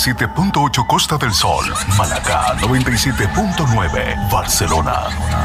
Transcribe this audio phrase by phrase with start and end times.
[0.00, 1.62] 87.8 Costa del Sol,
[1.98, 5.39] Málaga 97.9 Barcelona.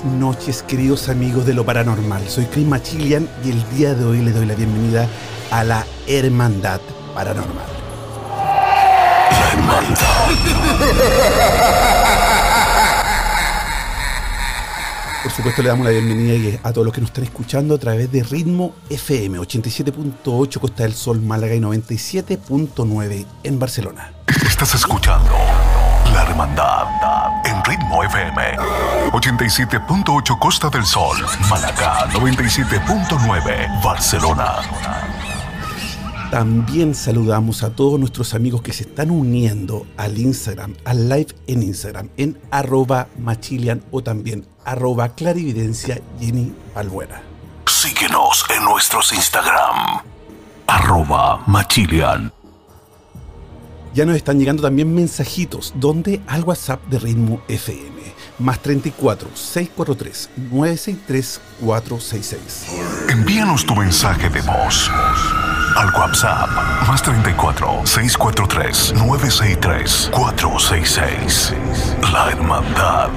[0.00, 2.26] Buenas noches, queridos amigos de lo paranormal.
[2.28, 5.08] Soy Chris Machilian y el día de hoy le doy la bienvenida
[5.50, 6.80] a la Hermandad
[7.14, 7.66] Paranormal.
[9.30, 9.82] La
[15.22, 18.10] Por supuesto, le damos la bienvenida a todos los que nos están escuchando a través
[18.10, 24.12] de Ritmo FM 87.8 Costa del Sol, Málaga y 97.9 en Barcelona.
[24.46, 25.32] Estás escuchando
[26.12, 26.86] La Hermandad
[27.44, 28.56] en Ritmo FM
[29.12, 31.16] 87.8 Costa del Sol,
[31.48, 34.56] Málaga 97.9 Barcelona.
[36.30, 41.62] También saludamos a todos nuestros amigos que se están uniendo al Instagram, al live en
[41.62, 47.22] Instagram, en arroba machilian o también arroba clarividencia Jenny Balbuena.
[47.66, 50.02] Síguenos en nuestros Instagram
[50.66, 52.32] arroba Machilian.
[53.94, 58.01] Ya nos están llegando también mensajitos, donde al WhatsApp de Ritmo FM,
[58.38, 62.66] más 34 643 963 466.
[63.08, 64.90] Envíanos tu mensaje de voz
[65.76, 66.50] al WhatsApp
[66.86, 71.54] más 34 643 963 466.
[72.12, 73.10] La Hermandad.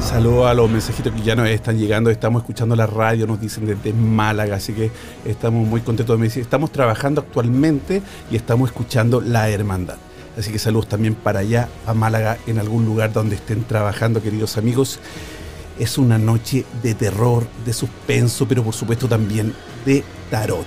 [0.00, 2.10] Saludos a los mensajitos que ya nos están llegando.
[2.10, 4.90] Estamos escuchando la radio, nos dicen desde Málaga, así que
[5.24, 6.42] estamos muy contentos de decir.
[6.42, 9.96] Estamos trabajando actualmente y estamos escuchando la hermandad.
[10.36, 14.56] Así que saludos también para allá, a Málaga, en algún lugar donde estén trabajando, queridos
[14.56, 14.98] amigos.
[15.78, 20.66] Es una noche de terror, de suspenso, pero por supuesto también de tarot.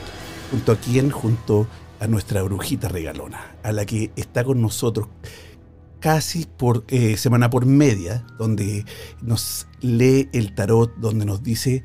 [0.52, 1.12] ¿Junto a quién?
[1.12, 1.68] Junto
[2.00, 5.08] a nuestra brujita regalona, a la que está con nosotros
[6.00, 8.86] casi por eh, semana por media, donde
[9.22, 11.84] nos lee el tarot, donde nos dice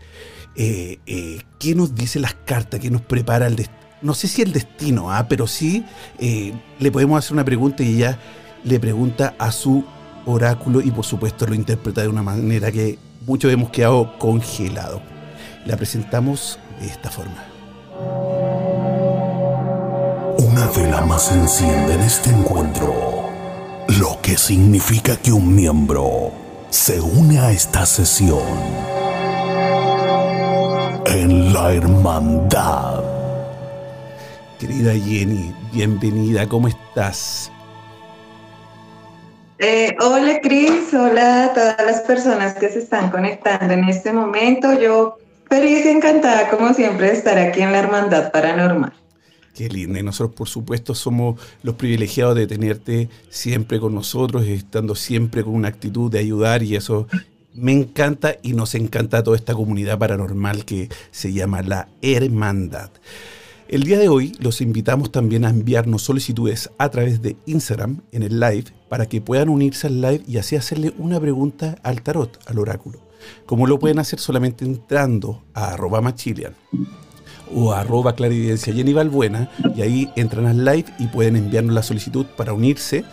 [0.55, 3.82] eh, eh, qué nos dice las cartas, qué nos prepara el destino.
[4.03, 5.27] No sé si el destino, ¿ah?
[5.29, 5.85] pero sí
[6.19, 8.19] eh, le podemos hacer una pregunta y ella
[8.65, 9.85] le pregunta a su
[10.27, 15.03] oráculo y por supuesto lo interpreta de una manera que muchos hemos quedado congelados.
[15.67, 17.45] La presentamos de esta forma.
[20.39, 22.93] Una vela más enciende en este encuentro,
[24.01, 26.33] lo que significa que un miembro
[26.71, 28.43] se une a esta sesión
[31.07, 33.12] en la hermandad.
[34.63, 37.51] Querida Jenny, bienvenida, ¿cómo estás?
[39.59, 44.73] Eh, hola Cris, hola a todas las personas que se están conectando en este momento.
[44.81, 45.19] Yo
[45.51, 48.93] feliz y encantada como siempre de estar aquí en la Hermandad Paranormal.
[49.53, 49.99] Qué linda.
[49.99, 55.57] Y nosotros, por supuesto, somos los privilegiados de tenerte siempre con nosotros, estando siempre con
[55.57, 57.09] una actitud de ayudar y eso
[57.53, 62.91] me encanta y nos encanta toda esta comunidad paranormal que se llama la Hermandad.
[63.73, 68.23] El día de hoy los invitamos también a enviarnos solicitudes a través de Instagram en
[68.23, 72.39] el live para que puedan unirse al live y así hacerle una pregunta al tarot,
[72.45, 72.99] al oráculo.
[73.47, 76.53] Como lo pueden hacer solamente entrando a arroba machilian
[77.51, 78.95] o arroba clarividencia Jenny
[79.75, 83.07] y ahí entran al live y pueden enviarnos la solicitud para unirse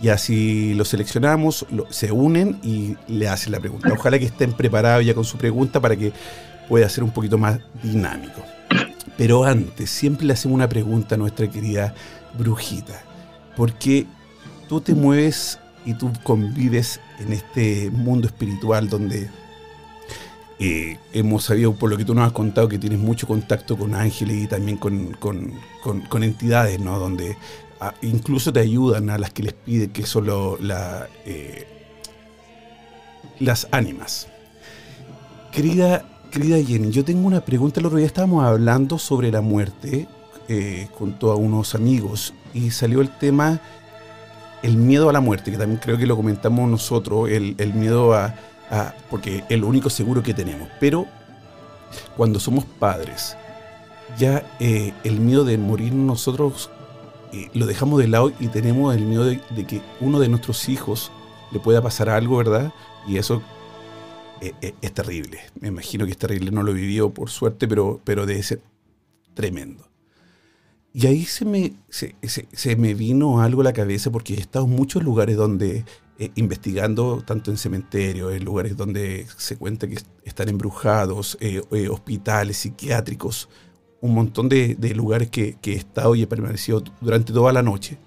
[0.00, 3.92] y así lo seleccionamos, se unen y le hacen la pregunta.
[3.92, 6.14] Ojalá que estén preparados ya con su pregunta para que
[6.70, 8.55] pueda ser un poquito más dinámico.
[9.16, 11.94] Pero antes, siempre le hacemos una pregunta a nuestra querida
[12.38, 13.02] brujita.
[13.56, 14.06] Porque
[14.68, 19.30] tú te mueves y tú convives en este mundo espiritual donde
[20.58, 23.94] eh, hemos sabido, por lo que tú nos has contado, que tienes mucho contacto con
[23.94, 26.98] ángeles y también con, entidades, ¿no?
[26.98, 27.36] Donde
[27.80, 31.66] ah, incluso te ayudan a las que les pide que solo la, eh,
[33.38, 34.28] las ánimas.
[35.52, 36.04] Querida,
[36.36, 37.80] querida Jenny, yo tengo una pregunta.
[37.80, 40.06] El otro día estábamos hablando sobre la muerte
[40.48, 43.58] eh, con todos unos amigos y salió el tema
[44.62, 48.34] el miedo a la muerte, que también creo que lo comentamos nosotros, el, miedo a,
[49.08, 50.68] porque es lo único seguro que tenemos.
[50.78, 51.06] Pero
[52.18, 53.34] cuando somos padres,
[54.18, 56.68] ya eh, el miedo de morir nosotros
[57.32, 61.10] eh, lo dejamos de lado y tenemos el miedo de, que uno de nuestros hijos
[61.50, 62.74] le pueda pasar algo, ¿verdad?
[63.08, 63.40] Y eso
[64.40, 65.40] eh, es terrible.
[65.60, 66.50] Me imagino que es terrible.
[66.50, 68.60] No lo he vivido por suerte, pero, pero debe ser
[69.34, 69.86] tremendo.
[70.96, 74.70] Y ahí se me, se, me vino algo a la cabeza porque he estado en
[74.70, 75.84] muchos lugares donde,
[76.18, 81.90] eh, investigando, tanto en cementerios, en lugares donde se cuenta que están embrujados, eh, eh,
[81.90, 83.50] hospitales psiquiátricos,
[84.00, 87.98] un montón de, lugares que, he estado y he permanecido durante toda la noche.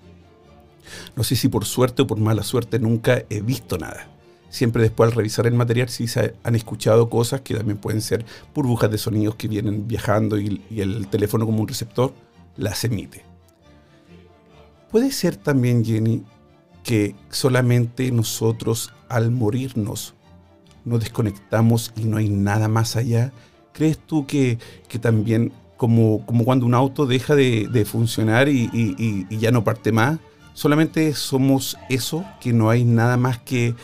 [1.16, 4.10] No sé si por suerte o por mala suerte nunca he visto nada.
[4.50, 8.26] Siempre después al revisar el material sí se han escuchado cosas que también pueden ser
[8.54, 12.14] burbujas de sonidos que vienen viajando y el teléfono como un receptor
[12.58, 13.24] las emite.
[14.92, 16.24] Puede ser también, Jenny,
[16.84, 20.16] que solamente nosotros al morirnos
[20.84, 23.32] nos desconectamos y no hay nada más allá.
[23.72, 24.58] ¿Crees tú que,
[25.00, 30.20] también, como, como, cuando un auto deja de, funcionar y, ya no parte más,
[30.54, 33.76] solamente somos eso, que no hay nada más que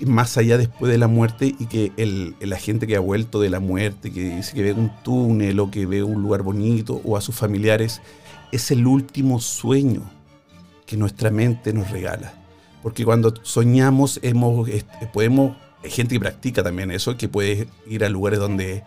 [0.00, 3.50] más allá después de la muerte y que el, la gente que ha vuelto de
[3.50, 7.16] la muerte, que dice que ve un túnel o que ve un lugar bonito o
[7.16, 8.02] a sus familiares,
[8.52, 10.02] es el último sueño
[10.86, 12.34] que nuestra mente nos regala.
[12.82, 14.68] Porque cuando soñamos hemos,
[15.12, 18.84] podemos, hay gente que practica también eso, que puede ir a lugares donde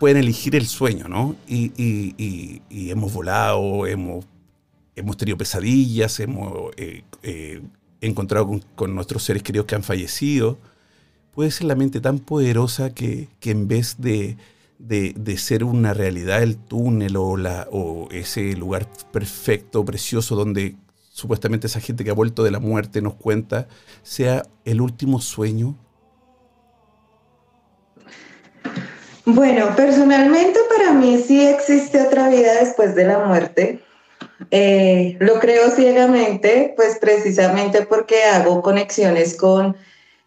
[0.00, 1.36] pueden elegir el sueño, ¿no?
[1.46, 4.24] Y, hemos volado, hemos,
[4.96, 6.72] hemos tenido pesadillas, hemos...
[6.76, 7.62] Eh, eh,
[8.02, 10.58] encontrado con, nuestros seres queridos que han fallecido,
[11.32, 14.36] puede ser la mente tan poderosa que, en vez de,
[15.38, 20.76] ser una realidad el túnel o, la, o ese lugar perfecto, precioso, donde
[21.12, 23.68] supuestamente esa gente que ha vuelto de la muerte nos cuenta,
[24.02, 25.76] sea el último sueño?
[29.24, 33.80] Bueno, personalmente para mí sí existe otra vida después de la muerte.
[34.50, 39.76] Eh, lo creo ciegamente, pues precisamente porque hago conexiones con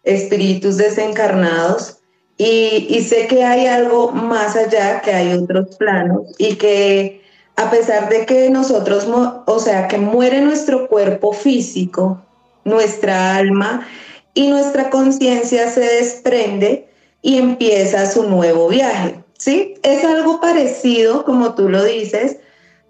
[0.04, 1.98] espíritus desencarnados
[2.38, 7.22] y, sé que hay algo más allá, que hay otros planos y que
[7.56, 9.06] a pesar de que nosotros,
[9.46, 12.22] o sea, que muere nuestro cuerpo físico,
[12.64, 13.86] nuestra alma
[14.34, 16.88] y nuestra conciencia se desprende
[17.22, 19.22] y empieza su nuevo viaje.
[19.38, 19.74] ¿Sí?
[19.82, 22.38] Es algo parecido, como tú lo dices,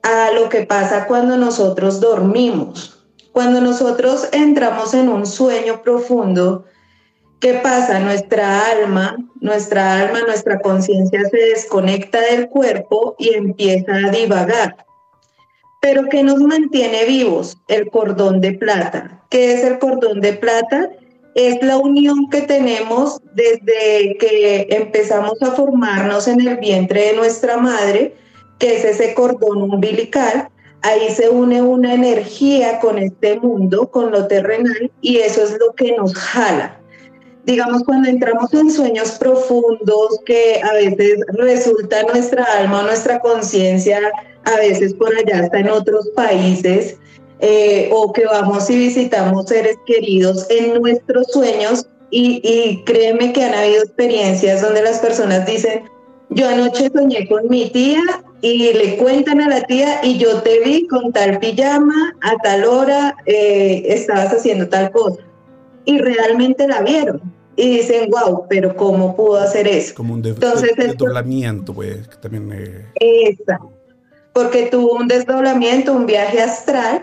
[0.07, 2.97] a lo que pasa cuando nosotros dormimos.
[3.33, 6.65] Cuando nosotros entramos en un sueño profundo,
[7.41, 7.99] ¿qué pasa?
[7.99, 14.77] Nuestra alma, nuestra alma, nuestra conciencia se desconecta del cuerpo y empieza a divagar.
[15.83, 17.59] Pero ¿qué nos mantiene vivos?
[17.67, 19.25] El cordón de plata.
[19.29, 20.89] ¿Qué es el cordón de plata?
[21.35, 27.57] Es la unión que tenemos desde que empezamos a formarnos en el vientre de nuestra
[27.57, 28.15] madre
[28.59, 30.49] que es ese cordón umbilical,
[30.83, 35.73] ahí se une una energía con este mundo, con lo terrenal, y eso es lo
[35.75, 36.81] que nos jala.
[37.45, 44.01] Digamos, cuando entramos en sueños profundos que a veces resulta nuestra alma o nuestra conciencia,
[44.45, 46.97] a veces por allá está en otros países,
[47.41, 53.45] eh, o que vamos y visitamos seres queridos en nuestros sueños, y, y créeme que
[53.45, 55.83] han habido experiencias donde las personas dicen,
[56.31, 58.01] yo anoche soñé con mi tía
[58.47, 62.65] y le cuentan a la tía y yo te vi con tal pijama, a tal
[62.65, 65.23] hora eh, estabas haciendo tal cosa.
[65.85, 67.21] Y realmente la vieron.
[67.57, 69.95] Y dicen, wow, pero ¿cómo pudo hacer eso?
[69.95, 72.53] Como un Entonces, desdoblamiento, pues, también...
[72.53, 72.87] Eh...
[73.01, 73.73] Exacto.
[74.33, 77.03] Porque tuvo un desdoblamiento, un viaje astral,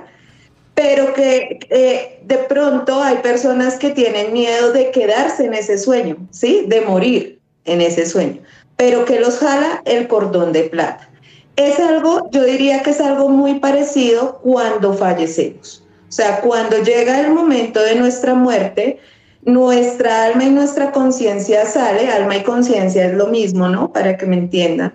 [0.76, 6.16] pero que eh, de pronto hay personas que tienen miedo de quedarse en ese sueño,
[6.30, 6.66] ¿sí?
[6.68, 8.42] De morir en ese sueño,
[8.78, 11.10] pero que los jala el cordón de plata.
[11.56, 15.84] Es algo, yo diría que es algo muy parecido cuando fallecemos.
[16.10, 19.00] O sea, cuando llega el momento de nuestra muerte,
[19.46, 23.92] nuestra alma y nuestra conciencia sale, alma y conciencia es lo mismo, ¿no?
[23.92, 24.94] Para que me entiendan.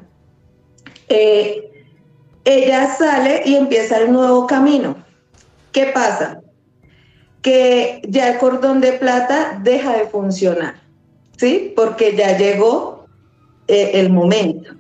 [1.09, 1.71] Eh,
[2.45, 4.97] ella sale y empieza el nuevo camino.
[5.73, 6.41] ¿Qué pasa?
[7.43, 10.81] Que ya el cordón de plata deja de funcionar,
[11.37, 11.73] ¿sí?
[11.77, 13.07] Porque ya llegó
[13.67, 14.73] eh, el momento.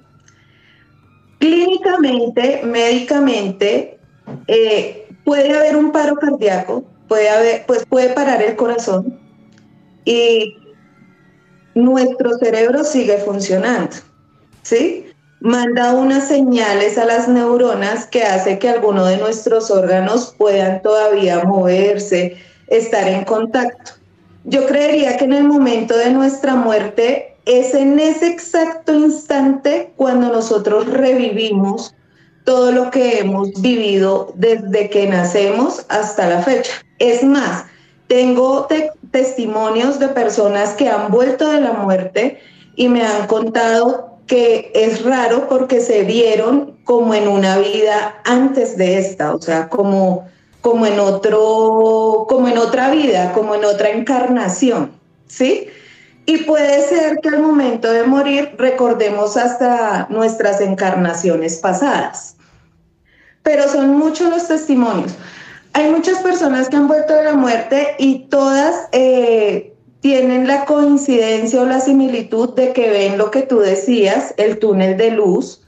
[1.39, 3.99] Clínicamente, médicamente,
[4.47, 9.19] eh, puede haber un paro cardíaco, puede, haber, pues puede parar el corazón
[10.05, 10.57] y
[11.75, 13.97] nuestro cerebro sigue funcionando,
[14.63, 15.07] ¿sí?
[15.41, 21.45] Manda unas señales a las neuronas que hace que alguno de nuestros órganos puedan todavía
[21.45, 23.93] moverse, estar en contacto.
[24.45, 30.29] Yo creería que en el momento de nuestra muerte es en ese exacto instante cuando
[30.29, 31.95] nosotros revivimos
[32.45, 36.73] todo lo que hemos vivido desde que nacemos hasta la fecha.
[36.99, 37.65] Es más,
[38.07, 38.69] tengo
[39.11, 42.39] testimonios de personas que han vuelto de la muerte
[42.77, 48.77] y me han contado que es raro porque se vieron como en una vida antes
[48.77, 50.29] de esta, o sea, como,
[50.61, 54.93] como, en, otro, como en otra vida, como en otra encarnación,
[55.27, 55.69] ¿sí?
[56.29, 62.37] Y puede ser que al momento de morir recordemos hasta nuestras encarnaciones pasadas.
[63.43, 65.15] Pero son muchos los testimonios.
[65.73, 71.63] Hay muchas personas que han vuelto de la muerte y todas eh, tienen la coincidencia
[71.63, 75.63] o la similitud de que ven lo que tú decías, el túnel de luz.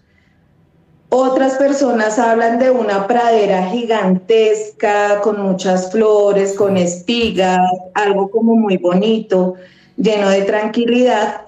[1.08, 8.76] Otras personas hablan de una pradera gigantesca con muchas flores, con espigas, algo como muy
[8.76, 9.54] bonito
[10.00, 11.42] lleno de tranquilidad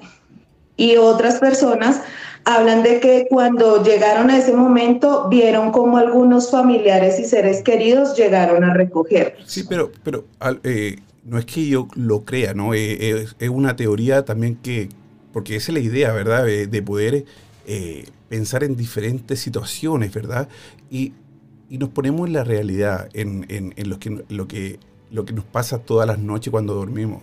[0.76, 2.02] y otras personas
[2.44, 8.16] hablan de que cuando llegaron a ese momento vieron como algunos familiares y seres queridos
[8.16, 9.36] llegaron a recoger.
[9.46, 10.24] Sí, pero, pero
[10.64, 12.74] eh, no es que yo lo crea, ¿no?
[12.74, 14.88] Eh, eh, es una teoría también que,
[15.32, 16.44] porque esa es la idea, ¿verdad?
[16.44, 17.24] De, poder
[18.28, 20.48] pensar en diferentes situaciones, ¿verdad?
[20.90, 21.12] Y,
[21.70, 24.78] y, nos ponemos en la realidad, en, en, en que, lo, que,
[25.10, 27.22] lo que nos pasa todas las noches cuando dormimos.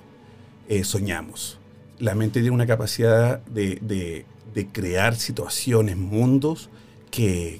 [0.70, 1.58] Eh, soñamos.
[1.98, 4.26] La mente tiene una capacidad de,
[4.72, 6.70] crear situaciones, mundos
[7.10, 7.60] que,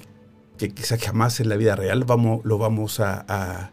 [0.56, 3.72] quizás jamás en la vida real vamos, lo vamos a,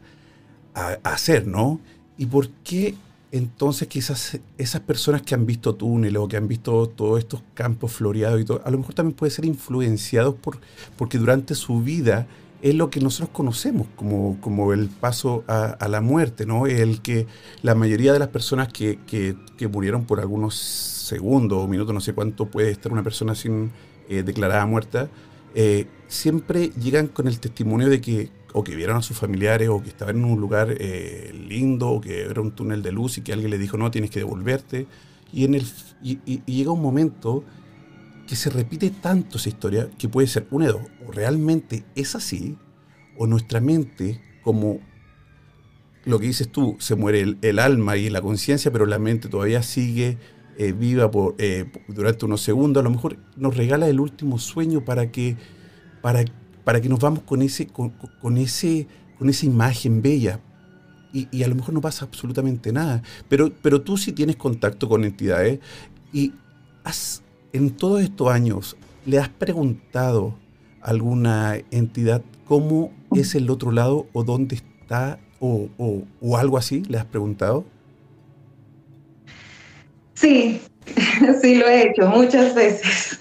[1.04, 1.80] hacer, ¿no?
[2.18, 2.96] ¿Y por qué
[3.32, 7.92] entonces quizás esas personas que han visto túneles o que han visto todos estos campos
[7.92, 10.60] floreados y todo, a lo mejor también puede ser influenciados por,
[10.98, 12.28] porque durante su vida
[12.62, 16.66] es lo que nosotros conocemos como, como el paso a, la muerte, ¿no?
[16.66, 17.28] El que
[17.62, 22.14] la mayoría de las personas que, que, murieron por algunos segundos o minutos, no sé
[22.14, 23.72] cuánto puede estar una persona sin
[24.10, 25.10] eh, declarada muerta,
[25.54, 29.84] eh, siempre llegan con el testimonio de que o que vieron a sus familiares o
[29.84, 33.22] que estaban en un lugar eh, lindo o que era un túnel de luz y
[33.22, 34.88] que alguien le dijo no, tienes que devolverte.
[35.32, 35.66] Y, en el,
[36.02, 37.44] y, y llega un momento
[38.28, 42.58] que se repite tanto esa historia que puede ser un edo, o realmente es así,
[43.18, 44.80] o nuestra mente, como
[46.06, 49.64] lo que dices tú, se muere el, alma y la conciencia, pero la mente todavía
[49.64, 50.18] sigue
[50.58, 54.86] eh, viva por, eh, durante unos segundos, a lo mejor nos regala el último sueño
[54.86, 55.38] para que,
[56.02, 56.24] para,
[56.64, 60.40] para que nos vamos con, ese, con, ese, con esa imagen bella.
[61.14, 64.90] Y, y, a lo mejor no pasa absolutamente nada, pero, pero tú sí tienes contacto
[64.90, 65.60] con entidades
[66.12, 66.34] y
[66.84, 67.24] has
[67.54, 70.36] en todos estos años, ¿le has preguntado
[70.82, 75.68] a alguna entidad cómo es el otro lado o dónde está o,
[76.38, 76.84] algo así?
[76.88, 77.66] ¿Le has preguntado?
[80.14, 80.62] Sí,
[81.42, 83.18] sí lo he hecho muchas veces.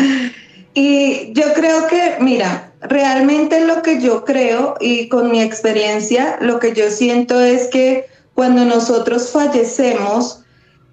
[0.74, 6.58] y yo creo que, mira, realmente lo que yo creo y con mi experiencia, lo
[6.58, 10.44] que yo siento es que cuando nosotros fallecemos,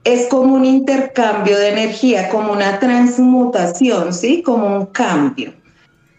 [0.06, 4.44] es como un intercambio de energía, como una transmutación, ¿sí?
[4.44, 5.54] Como un cambio.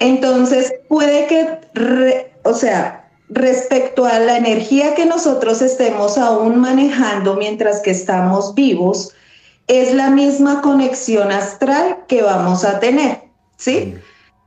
[0.01, 7.81] Entonces, puede que, o sea, respecto a la energía que nosotros estemos aún manejando mientras
[7.81, 9.13] que estamos vivos,
[9.69, 13.23] es la misma conexión astral que vamos a tener,
[13.57, 13.95] ¿sí?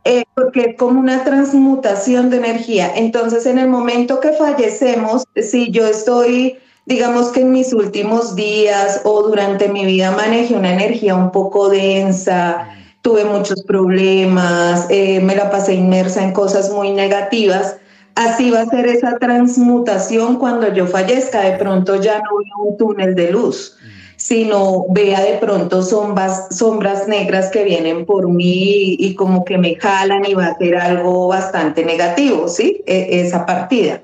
[0.03, 2.91] Eh, porque es como una transmutación de energía.
[2.93, 6.58] Entonces, en el momento que fallecemos, si yo estoy
[6.89, 11.69] digamos que en mis últimos días o durante mi vida manejé una energía un poco
[11.69, 12.67] densa,
[13.03, 17.77] tuve muchos problemas, eh, me la pasé inmersa en cosas muy negativas.
[18.15, 21.41] Así va a ser esa transmutación cuando yo fallezca.
[21.41, 23.77] De pronto ya no veo un túnel de luz,
[24.17, 29.75] sino vea de pronto sombras, sombras negras que vienen por mí y como que me
[29.75, 32.81] jalan y va a ser algo bastante negativo, ¿sí?
[32.88, 34.01] E, esa partida.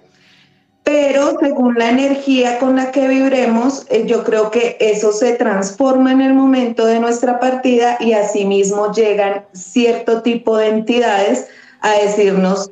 [0.86, 6.12] Pero según la energía con la que vibremos, eh, yo creo que eso se transforma
[6.12, 11.48] en el momento de nuestra partida y asimismo llegan cierto tipo de entidades
[11.82, 12.70] a decirnos,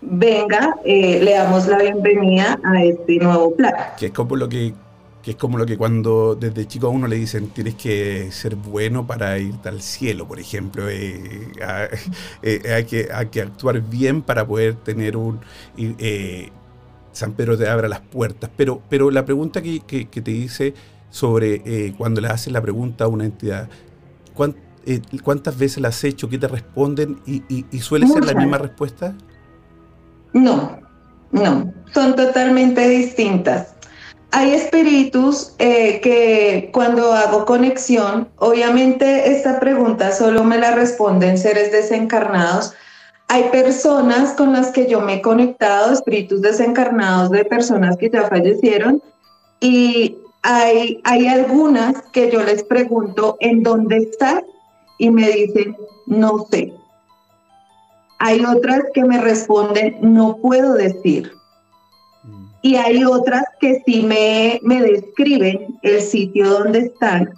[0.00, 3.74] venga, eh, le damos la bienvenida a este nuevo plan.
[3.98, 4.72] Que es como lo que,
[5.24, 9.04] es como lo que cuando desde chico a uno le dicen tienes que ser bueno
[9.04, 10.88] para ir al cielo, por ejemplo.
[10.88, 11.50] Eh,
[12.72, 15.40] hay, que, hay que actuar bien para poder tener un
[17.12, 18.50] San Pedro te abra las puertas.
[18.56, 20.74] Pero, pero la pregunta que, te dice
[21.10, 23.68] sobre eh, cuando le haces la pregunta a una entidad,
[24.86, 26.28] eh, ¿cuántas veces la has hecho?
[26.28, 27.20] ¿Qué te responden?
[27.26, 29.14] ¿Y, suele ser la misma respuesta?
[30.32, 30.78] No,
[31.30, 33.74] no, son totalmente distintas.
[34.34, 41.70] Hay espíritus eh, que cuando hago conexión, obviamente esta pregunta solo me la responden seres
[41.70, 42.72] desencarnados,
[43.32, 48.28] hay personas con las que yo me he conectado, espíritus desencarnados de personas que ya
[48.28, 49.02] fallecieron,
[49.58, 54.42] y hay, hay algunas que yo les pregunto en dónde estás
[54.98, 55.74] y me dicen,
[56.04, 56.74] no sé.
[58.18, 61.32] Hay otras que me responden, no puedo decir.
[62.24, 62.44] Mm.
[62.60, 67.32] Y hay otras que sí me, me describen el sitio donde están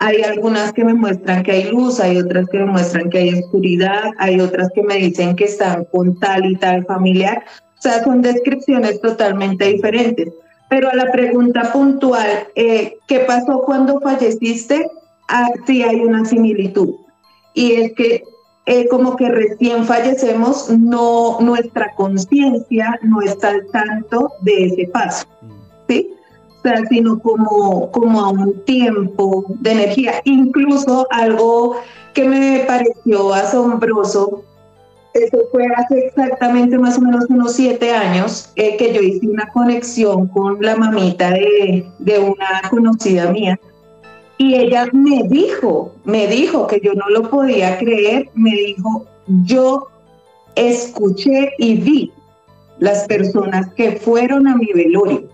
[0.00, 3.34] hay algunas que me muestran que hay luz, hay otras que me muestran que hay
[3.34, 7.44] oscuridad, hay otras que me dicen que están con tal y tal familiar.
[7.78, 10.28] O sea, son descripciones totalmente diferentes.
[10.70, 14.88] Pero a la pregunta puntual, eh, ¿qué pasó cuando falleciste?
[15.28, 16.94] Ah, sí hay una similitud.
[17.54, 18.22] Y es que
[18.66, 25.26] eh, como que recién fallecemos, no, nuestra conciencia no está al tanto de ese paso.
[25.88, 26.08] ¿sí?
[26.88, 30.20] Sino como, como a un tiempo de energía.
[30.24, 31.76] Incluso algo
[32.14, 34.42] que me pareció asombroso,
[35.14, 39.48] eso fue hace exactamente más o menos unos siete años eh, que yo hice una
[39.52, 43.58] conexión con la mamita de, de una conocida mía.
[44.36, 49.06] Y ella me dijo, me dijo que yo no lo podía creer, me dijo,
[49.44, 49.88] yo
[50.54, 52.12] escuché y vi
[52.78, 55.28] las personas que fueron a mi velorio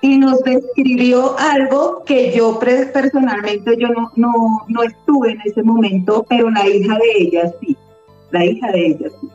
[0.00, 4.32] y nos describió algo que yo personalmente yo no, no,
[4.68, 7.76] no estuve en ese momento, pero la hija de ella sí,
[8.30, 9.28] la hija de ella sí.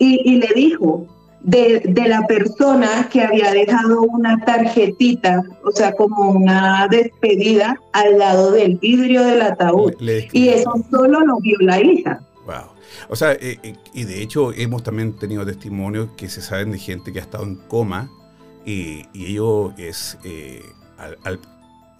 [0.00, 1.06] Y, y le dijo
[1.40, 8.18] de, de, la persona que había dejado una tarjetita, o sea, como una despedida al
[8.18, 9.94] lado del vidrio del ataúd.
[10.32, 12.20] y eso solo lo vio la hija.
[12.46, 12.72] Wow.
[13.08, 16.78] O sea, eh, eh, y de hecho hemos también tenido testimonios que se saben de
[16.78, 18.10] gente que ha estado en coma
[18.68, 20.18] y, ellos es...
[20.24, 20.62] Eh,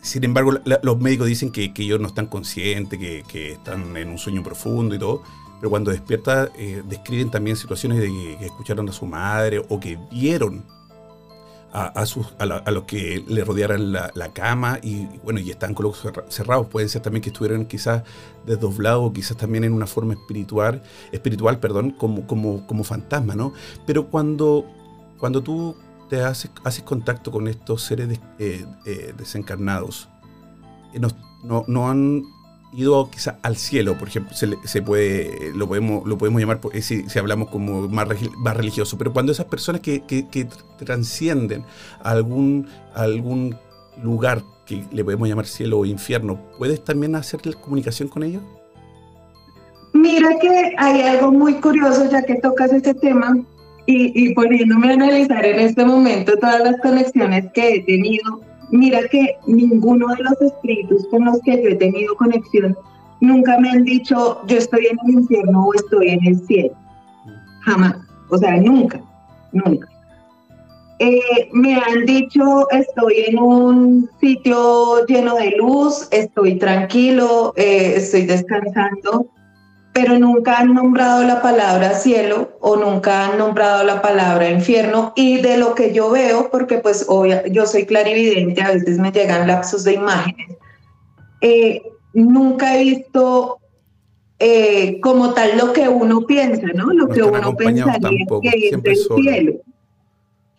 [0.00, 0.52] sin embargo,
[0.82, 4.98] los médicos dicen que, ellos no están conscientes, que, están en un sueño profundo y
[4.98, 5.22] todo,
[5.60, 9.98] pero cuando despierta eh, describen también situaciones de que, escucharon a su madre o que
[10.10, 10.64] vieron
[11.72, 16.68] a, a, los que le rodearan la, cama y, bueno, y están con los cerrados.
[16.68, 18.04] Pueden ser también que estuvieran quizás
[18.46, 23.52] desdoblados, quizás también en una forma espiritual, espiritual perdón, como, como, como fantasma, ¿no?
[23.84, 24.64] Pero cuando,
[25.18, 25.76] cuando tú
[26.16, 26.50] haces,
[26.84, 30.08] contacto con estos seres eh, eh, desencarnados,
[30.94, 32.22] eh, no, no, han
[32.72, 37.48] ido quizá al cielo, por ejemplo, se, puede, lo podemos, lo podemos llamar si, hablamos
[37.50, 41.64] como más, más religioso, pero cuando esas personas que, que, transcienden
[42.02, 43.56] a algún, algún
[44.02, 48.42] lugar que le podemos llamar cielo o infierno, ¿puedes también hacer comunicación con ellos?
[49.94, 53.36] Mira que hay algo muy curioso ya que tocas este tema
[53.90, 59.36] y, poniéndome a analizar en este momento todas las conexiones que he tenido, mira que
[59.46, 62.76] ninguno de los espíritus con los que yo he tenido conexión
[63.22, 66.76] nunca me han dicho yo estoy en el infierno o estoy en el cielo.
[67.62, 67.96] Jamás.
[68.28, 69.00] O sea, nunca,
[69.52, 69.88] nunca.
[70.98, 78.26] Eh, me han dicho estoy en un sitio lleno de luz, estoy tranquilo, eh, estoy
[78.26, 79.30] descansando
[79.92, 85.12] pero nunca han nombrado la palabra cielo o nunca han nombrado la palabra infierno.
[85.16, 87.06] Y de lo que yo veo, porque pues
[87.50, 90.56] yo soy clarividente, a veces me llegan lapsos de imágenes,
[91.40, 93.58] eh, nunca he visto
[94.38, 96.92] eh, como tal lo que uno piensa, ¿no?
[96.92, 99.52] Lo que uno pensaría que es el cielo.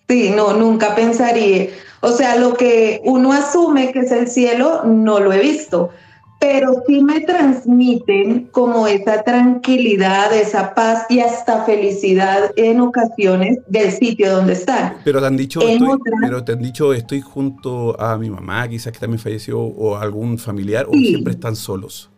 [0.07, 1.67] Sí, no, nunca pensaría.
[2.01, 5.91] O sea, lo que uno asume que es el cielo, no lo he visto
[6.39, 13.91] pero sí me transmiten como esa tranquilidad, esa paz y hasta felicidad en ocasiones del
[13.91, 14.95] sitio donde están.
[15.03, 18.93] Pero te han dicho, estoy, pero te han dicho estoy junto a mi mamá, quizás
[18.93, 22.09] que también falleció, o algún familiar, o siempre están solos.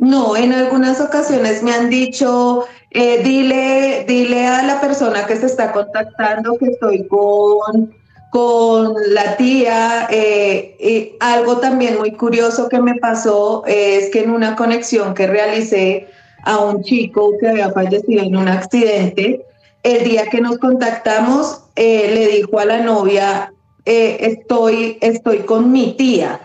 [0.00, 5.46] No, en algunas ocasiones me han dicho, eh, dile, dile a la persona que se
[5.46, 7.94] está contactando que estoy con,
[8.30, 10.08] con la tía.
[10.10, 15.26] Eh, y algo también muy curioso que me pasó es que en una conexión que
[15.26, 16.06] realicé
[16.44, 19.44] a un chico que había fallecido en un accidente,
[19.82, 23.52] el día que nos contactamos, eh, le dijo a la novia,
[23.84, 26.40] estoy, estoy con mi tía.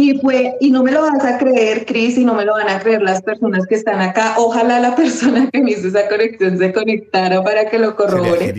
[0.00, 2.68] Y fue, y no me lo vas a creer, Cris, y no me lo van
[2.68, 4.34] a creer las personas que están acá.
[4.38, 8.54] Ojalá la persona que me hizo esa conexión se conectara para que lo corrobore.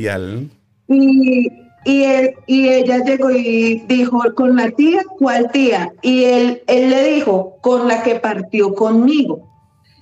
[0.89, 1.49] Y,
[1.89, 2.05] y,
[2.45, 5.01] y ella llegó y dijo, ¿con la tía?
[5.17, 5.91] ¿Cuál tía?
[6.03, 9.39] Y él, él le dijo, con la que partió conmigo.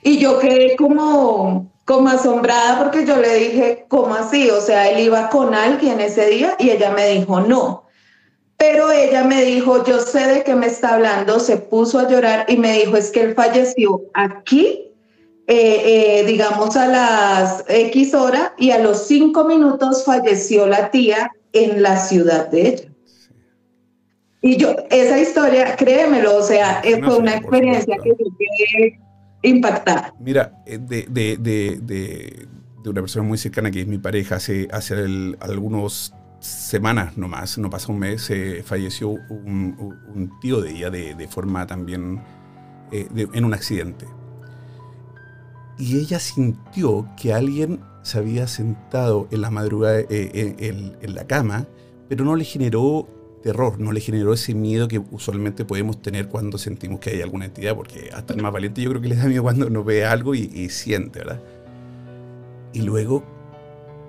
[0.04, 4.50] Y yo quedé como, como asombrada porque yo le dije, ¿cómo así?
[4.50, 7.86] O sea, él iba con alguien ese día y ella me dijo, no.
[8.58, 12.46] Pero ella me dijo, yo sé de qué me está hablando, se puso a llorar
[12.50, 14.92] y me dijo, es que él falleció aquí,
[15.48, 21.32] eh, eh, digamos a las X hora y a los cinco minutos falleció la tía
[21.54, 22.90] en la ciudad de ella.
[24.42, 29.00] Y yo, esa historia, créemelo, o sea, eh, fue una experiencia que yo quedé
[29.42, 30.14] impactada.
[30.20, 32.48] Mira, de, de, de, de,
[32.90, 34.96] una persona muy cercana que es mi pareja, hace, hace
[35.40, 41.66] algunos semanas nomás, no pasa un mes, eh, falleció un, tío de ella de, forma
[41.66, 42.22] también
[42.92, 44.06] eh, en un accidente.
[45.78, 50.56] Y ella sintió que alguien se había sentado en la madrugada eh,
[51.02, 51.68] en, la cama,
[52.08, 53.06] pero no le generó
[53.44, 57.46] terror, no le generó ese miedo que usualmente podemos tener cuando sentimos que hay alguna
[57.46, 60.06] entidad, porque hasta el más valiente yo creo que le da miedo cuando no ve
[60.06, 61.42] algo y, siente, ¿verdad?
[62.72, 63.26] Y luego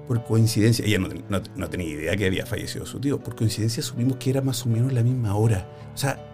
[0.07, 4.31] por coincidencia, ella no, tenía idea que había fallecido su tío, por coincidencia asumimos que
[4.31, 5.69] era más o menos la misma hora.
[5.93, 6.25] O sea,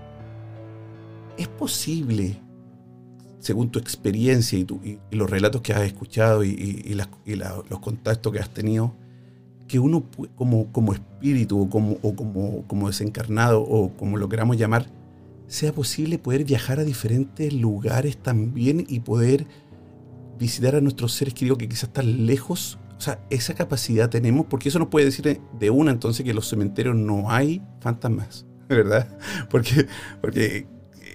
[1.38, 2.36] es posible,
[3.44, 4.66] según tu experiencia y,
[5.10, 8.94] los relatos que has escuchado y, los contactos que has tenido,
[9.68, 10.04] que uno
[10.34, 14.86] como, como espíritu o, como, como, como desencarnado o como lo queramos llamar,
[15.46, 19.46] sea posible poder viajar a diferentes lugares también y poder
[20.38, 24.70] visitar a nuestros seres queridos que quizás están lejos o sea, esa capacidad tenemos, porque
[24.70, 29.18] eso nos puede decir de una entonces que en los cementerios no hay fantasmas, ¿verdad?
[29.50, 29.86] Porque,
[30.22, 30.66] porque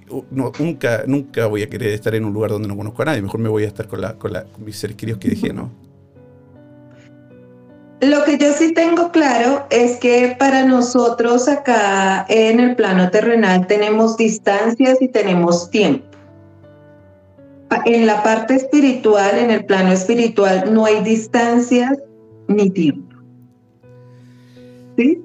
[0.10, 0.24] eh,
[0.60, 3.40] nunca, nunca voy a querer estar en un lugar donde no conozco a nadie, mejor
[3.40, 5.72] me voy a estar con, la, con, la, mis seres queridos que dejé, ¿no?
[8.02, 13.68] Lo que yo sí tengo claro es que para nosotros acá en el plano terrenal
[13.68, 16.10] tenemos distancias y tenemos tiempo
[17.86, 21.98] en la parte espiritual, en el plano espiritual, no hay distancias
[22.48, 23.16] ni tiempo.
[24.98, 25.22] ¿Sí?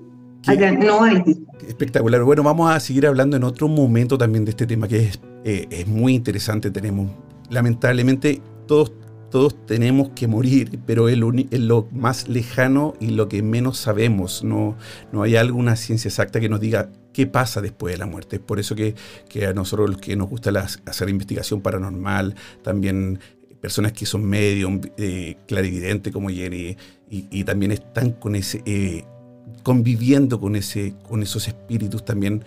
[0.46, 1.22] No hay.
[1.66, 2.22] Espectacular.
[2.22, 5.66] Bueno, vamos a seguir hablando en otro momento también de este tema que es, eh,
[5.70, 6.70] es muy interesante.
[6.70, 7.10] Tenemos,
[7.50, 8.92] lamentablemente, todos
[9.34, 14.44] todos tenemos que morir, pero es lo, más lejano y lo que menos sabemos.
[14.44, 14.76] No,
[15.10, 18.36] no hay alguna ciencia exacta que nos diga qué pasa después de la muerte.
[18.36, 18.94] Es por eso que,
[19.44, 20.52] a nosotros los que nos gusta
[20.86, 23.18] hacer investigación paranormal, también
[23.60, 26.76] personas que son medium, eh, clarividente como Jenny,
[27.10, 29.04] y, también están con ese, eh,
[29.64, 32.44] conviviendo con, esos espíritus también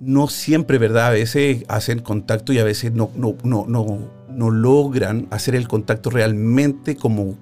[0.00, 1.06] no siempre, ¿verdad?
[1.06, 3.10] A veces hacen contacto y a veces no,
[4.28, 7.36] logran hacer el contacto realmente como,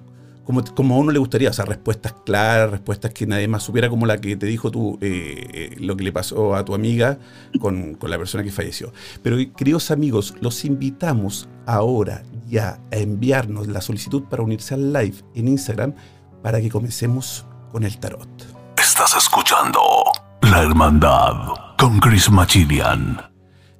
[0.47, 1.49] a uno le gustaría.
[1.49, 4.99] O sea, respuestas claras, respuestas que nadie más supiera, como la que te dijo tú,
[5.01, 7.17] eh, eh, lo que le pasó a tu amiga
[7.59, 8.93] con, con, la persona que falleció.
[9.23, 15.15] Pero, queridos amigos, los invitamos ahora ya a enviarnos la solicitud para unirse al live
[15.33, 15.93] en Instagram
[16.43, 18.58] para que comencemos con el tarot.
[18.99, 19.79] Estás escuchando
[20.41, 23.17] La Hermandad con Chris Machilian.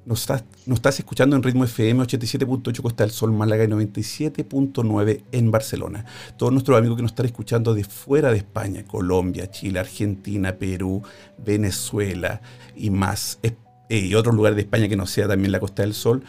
[0.06, 5.50] Nos estás, estás escuchando en ritmo FM 87.8 Costa del Sol, Málaga y 97.9 en
[5.50, 6.06] Barcelona.
[6.38, 11.02] Todos nuestros amigos que nos están escuchando de fuera de España, Colombia, Chile, Argentina, Perú,
[11.36, 12.40] Venezuela
[12.74, 13.54] y más, eh,
[13.90, 16.24] y otros lugares de España que no sea también la Costa del Sol,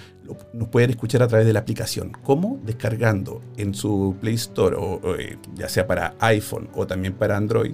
[0.52, 2.12] nos pueden escuchar a través de la aplicación.
[2.24, 2.60] ¿Cómo?
[2.66, 7.74] Descargando en su Play Store, o, eh, ya sea para iPhone o también para Android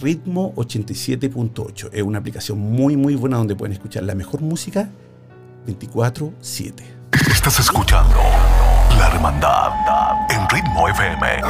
[0.00, 1.90] Ritmo 87.8.
[1.92, 4.88] Es una aplicación muy muy buena donde pueden escuchar la mejor música
[5.66, 6.84] 24/7.
[7.30, 8.16] Estás escuchando
[8.98, 9.72] La Hermandad
[10.30, 11.42] en Ritmo FM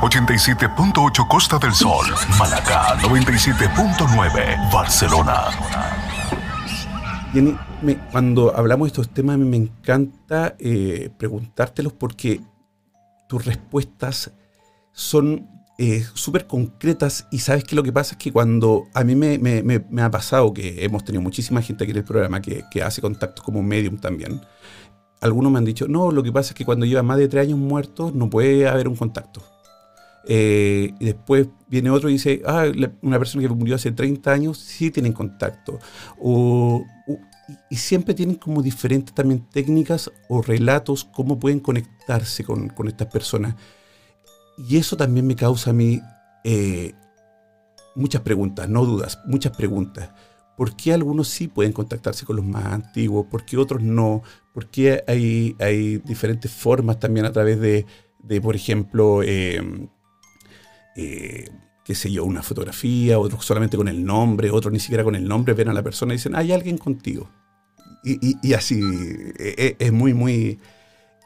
[0.00, 2.06] 87.8 Costa del Sol,
[2.38, 5.50] Málaga 97.9 Barcelona.
[7.32, 7.54] Jenny,
[8.10, 12.40] cuando hablamos de estos temas me encanta eh, preguntártelos porque
[13.28, 14.32] tus respuestas
[14.92, 19.14] son eh, súper concretas y sabes que lo que pasa es que cuando a mí
[19.16, 23.42] me, ha pasado que hemos tenido muchísima gente aquí en el programa que, hace contacto
[23.42, 24.42] como medium también,
[25.22, 27.46] algunos me han dicho, no, lo que pasa es que cuando lleva más de tres
[27.46, 29.42] años muertos no puede haber un contacto.
[30.28, 32.66] Eh, y después viene otro y dice, ah,
[33.00, 35.78] una persona que murió hace 30 años sí tienen contacto.
[37.70, 43.08] y siempre tienen como diferentes también técnicas o relatos, cómo pueden conectarse con, con estas
[43.08, 43.54] personas.
[44.68, 46.00] Y eso también me causa a mí
[46.44, 46.94] eh,
[47.94, 50.10] muchas preguntas, no dudas, muchas preguntas.
[50.56, 53.26] ¿Por qué algunos sí pueden contactarse con los más antiguos?
[53.30, 54.22] ¿Por qué otros no?
[54.52, 57.86] ¿Por qué hay, hay diferentes formas también a través de,
[58.18, 59.88] de por ejemplo, em,
[60.96, 61.48] eh,
[61.84, 65.26] qué sé yo, una fotografía, otros solamente con el nombre, otros ni siquiera con el
[65.26, 67.30] nombre, ven a la persona y dicen, hay alguien contigo.
[68.02, 68.80] Y, así,
[69.38, 70.58] e, e, es, muy, muy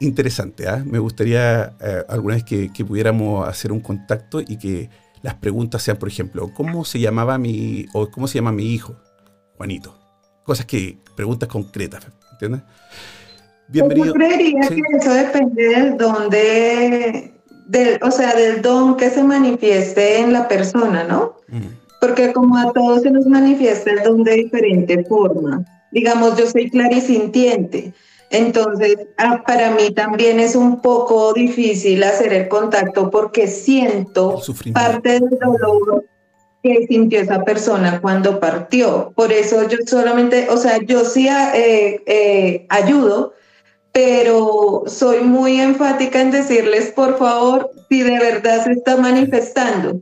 [0.00, 0.68] interesante.
[0.68, 0.83] ¿ah?
[0.85, 4.90] Me gustaría eh, alguna vez que, que, pudiéramos hacer un contacto y que
[5.22, 8.96] las preguntas sean, por ejemplo, ¿cómo se llamaba mi, o cómo se llama mi hijo?
[9.57, 9.98] Juanito.
[10.44, 12.62] Cosas que, preguntas concretas, ¿entiendes?
[13.68, 14.09] Bienvenido.
[14.09, 17.33] Yo creería que eso depende del don de,
[17.66, 21.37] del, o sea, del don que se manifieste en la persona, ¿no?
[22.00, 25.64] Porque como a todos se nos manifiesta el don de diferente forma.
[25.92, 27.94] Digamos, yo soy clarisintiente.
[28.35, 34.40] Entonces, ah, para mí también es un poco difícil hacer el contacto porque siento
[34.73, 36.05] parte del dolor
[36.62, 39.12] que sintió esa persona cuando partió.
[39.14, 43.35] Por eso yo solamente, o sea, yo sí eh, eh, ayudo,
[43.92, 50.01] pero soy muy enfática en decirles, por favor, si de verdad se está manifestando,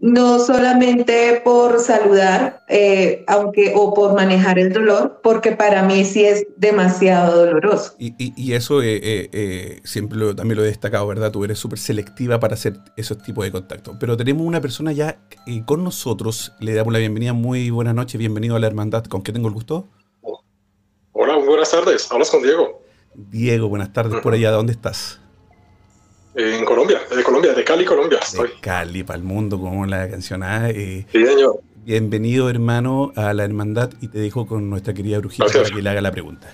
[0.00, 6.24] no solamente por saludar, eh, aunque o por manejar el dolor, porque para mí sí
[6.24, 7.94] es demasiado doloroso.
[7.98, 11.30] Y, eso eh, eh, siempre lo, también lo he destacado, ¿verdad?
[11.30, 13.96] Tú eres súper selectiva para hacer esos tipos de contactos.
[14.00, 15.18] Pero tenemos una persona ya
[15.66, 19.32] con nosotros, le damos la bienvenida, muy buenas noches, bienvenido a la hermandad, ¿con qué
[19.32, 19.88] tengo el gusto?
[21.12, 22.82] Hola, muy buenas tardes, hablas con Diego.
[23.14, 25.19] Diego, buenas tardes por allá, ¿dónde estás?
[26.34, 28.20] En Colombia, de Colombia, de Cali, Colombia.
[28.32, 30.42] De Cali, para el mundo, como la canción.
[30.44, 31.60] Ah, eh, sí, señor.
[31.84, 35.90] Bienvenido, hermano, a la hermandad y te dejo con nuestra querida brujita para que le
[35.90, 36.46] haga la pregunta.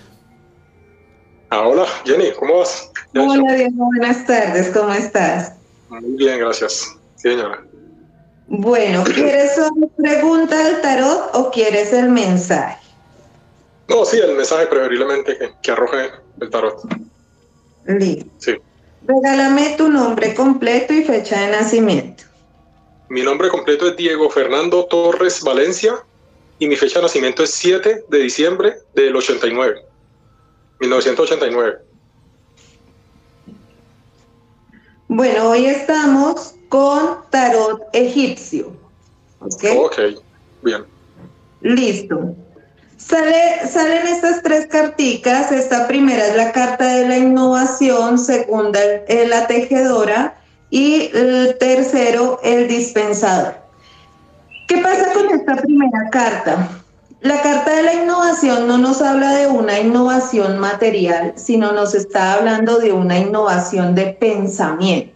[1.51, 2.91] Ah, hola, Jenny, ¿cómo vas?
[3.15, 5.53] Hola, Diego, buenas tardes, ¿cómo estás?
[5.91, 6.97] Muy bien, gracias.
[7.17, 7.63] Sí, señora.
[8.49, 12.79] Bueno, ¿quieres una pregunta del tarot o quieres el mensaje?
[13.89, 16.11] No, sí, el mensaje preferiblemente que, que arroje
[16.41, 16.81] el tarot.
[17.87, 18.31] Listo.
[18.39, 18.57] Sí.
[19.07, 22.25] Regálame tu nombre completo y fecha de nacimiento.
[23.09, 25.95] Mi nombre completo es Diego Fernando Torres Valencia
[26.59, 29.85] y mi fecha de nacimiento es 7 de diciembre del 89,
[30.81, 31.79] 1989.
[35.09, 38.73] Bueno, hoy estamos con tarot egipcio.
[39.39, 39.99] ¿Ok?
[40.63, 40.85] Bien.
[41.61, 42.35] Listo.
[43.09, 45.53] Sale, salen estas tres carticas.
[45.53, 50.35] Esta primera es la carta de la innovación, segunda es la tejedora
[50.71, 53.55] y el tercero el dispensador.
[54.67, 56.69] ¿Qué pasa con esta primera carta?
[57.21, 62.35] La carta de la innovación no nos habla de una innovación material, sino nos está
[62.35, 65.16] hablando de una innovación de pensamiento.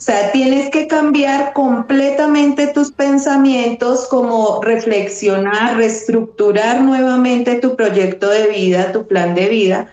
[0.00, 8.46] O sea, tienes que cambiar completamente tus pensamientos, como reflexionar, reestructurar nuevamente tu proyecto de
[8.46, 9.92] vida, tu plan de vida,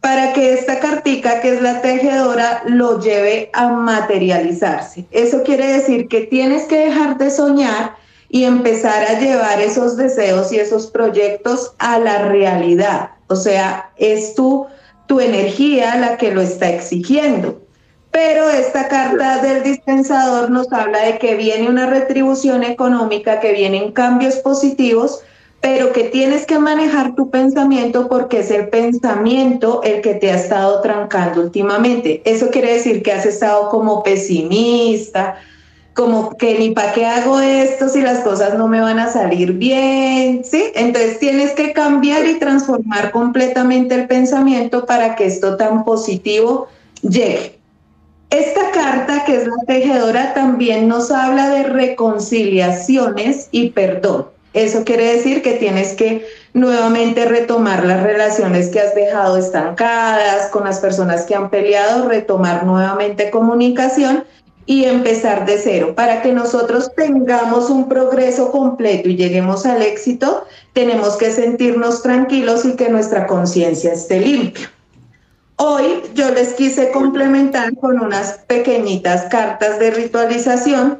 [0.00, 5.04] para que esta cartica, que es la tejedora, lo lleve a materializarse.
[5.10, 7.96] Eso quiere decir que tienes que dejar de soñar
[8.30, 13.10] y empezar a llevar esos deseos y esos proyectos a la realidad.
[13.26, 14.66] O sea, es tu,
[15.06, 17.61] tu energía la que lo está exigiendo.
[18.12, 23.92] Pero esta carta del dispensador nos habla de que viene una retribución económica, que vienen
[23.92, 25.22] cambios positivos,
[25.62, 30.34] pero que tienes que manejar tu pensamiento porque es el pensamiento el que te ha
[30.34, 32.20] estado trancando últimamente.
[32.26, 35.36] Eso quiere decir que has estado como pesimista,
[35.94, 39.52] como que ni para qué hago esto si las cosas no me van a salir
[39.52, 40.64] bien, ¿sí?
[40.74, 46.66] Entonces tienes que cambiar y transformar completamente el pensamiento para que esto tan positivo
[47.02, 47.61] llegue.
[48.32, 54.28] Esta carta, que es la tejedora, también nos habla de reconciliaciones y perdón.
[54.54, 60.64] Eso quiere decir que tienes que nuevamente retomar las relaciones que has dejado estancadas con
[60.64, 64.24] las personas que han peleado, retomar nuevamente comunicación
[64.64, 65.92] y empezar de cero.
[65.94, 72.64] Para que nosotros tengamos un progreso completo y lleguemos al éxito, tenemos que sentirnos tranquilos
[72.64, 74.70] y que nuestra conciencia esté limpia.
[75.64, 80.98] Hoy yo les quise complementar con unas pequeñitas cartas de ritualización.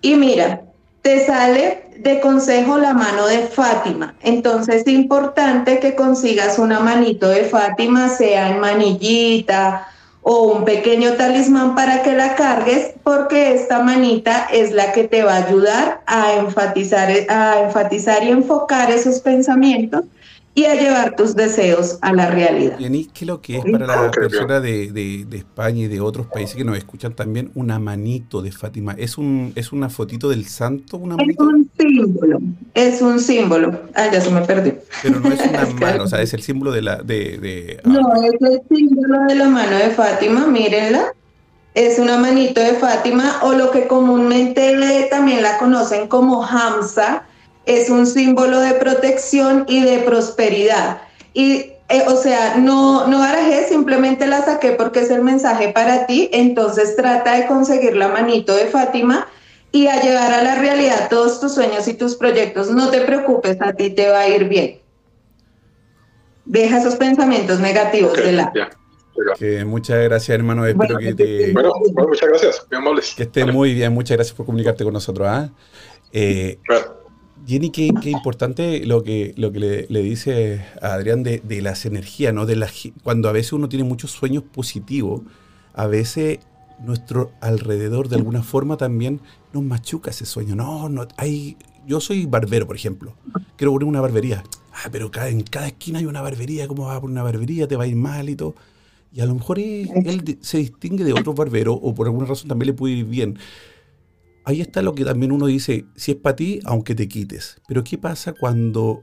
[0.00, 0.62] Y mira,
[1.02, 4.14] te sale de consejo la mano de Fátima.
[4.22, 9.86] Entonces es importante que consigas una manito de Fátima, sea en manillita
[10.22, 15.24] o un pequeño talismán para que la cargues, porque esta manita es la que te
[15.24, 20.04] va a ayudar a enfatizar, a enfatizar y enfocar esos pensamientos
[20.54, 22.78] y a llevar tus deseos a la realidad.
[22.78, 26.28] Y ¿qué es lo que es para la persona de, de, España y de otros
[26.28, 28.94] países que nos escuchan también una manito de Fátima?
[28.96, 30.96] ¿Es, un, es una fotito del santo?
[30.96, 32.38] Una es un símbolo,
[32.74, 33.80] es un símbolo.
[33.94, 34.76] Ah, ya se me perdió.
[35.02, 36.96] Pero no es una mano, o sea, es el símbolo de la...
[36.96, 37.88] De, ah.
[37.88, 41.12] No, es el símbolo de la mano de Fátima, mírenla.
[41.74, 44.54] Es una manito de Fátima o lo que comúnmente
[45.10, 47.24] también la conocen como Hamza,
[47.66, 51.02] es un símbolo de protección y de prosperidad.
[51.32, 56.06] Y, eh, o sea, no, no barajé, simplemente la saqué porque es el mensaje para
[56.06, 56.28] ti.
[56.32, 59.26] Entonces trata de conseguir la manito de Fátima
[59.72, 62.70] y a llevar a la realidad todos tus sueños y tus proyectos.
[62.70, 64.80] No te preocupes, a ti te va a ir bien.
[66.44, 68.52] Deja esos pensamientos negativos de la.
[69.38, 70.66] Que muchas gracias, hermano.
[70.66, 71.52] Espero que te.
[71.52, 72.66] Bueno, muchas gracias.
[73.16, 73.92] Que esté muy bien.
[73.92, 75.26] Muchas gracias por comunicarte con nosotros.
[75.28, 75.50] ¿ah?
[76.12, 76.58] Eh,
[77.46, 82.46] Jenny, qué, importante lo que, lo que le, dice a Adrián de, las energías, ¿no?
[82.46, 82.68] De la,
[83.02, 85.22] cuando a veces uno tiene muchos sueños positivos,
[85.74, 86.38] a veces
[86.82, 89.20] nuestro alrededor de alguna forma también
[89.52, 90.54] nos machuca ese sueño.
[90.54, 93.14] No, no, hay, yo soy barbero, por ejemplo.
[93.56, 94.42] Quiero poner una barbería.
[94.72, 96.66] Ah, pero en cada esquina hay una barbería.
[96.66, 97.68] ¿Cómo vas a poner una barbería?
[97.68, 98.54] Te va a ir mal y todo.
[99.12, 102.68] Y a lo mejor él, se distingue de otro barbero o por alguna razón también
[102.68, 103.38] le puede ir bien
[104.44, 107.60] ahí está lo que también uno dice, si es para ti, aunque te quites.
[107.66, 109.00] Pero ¿qué pasa cuando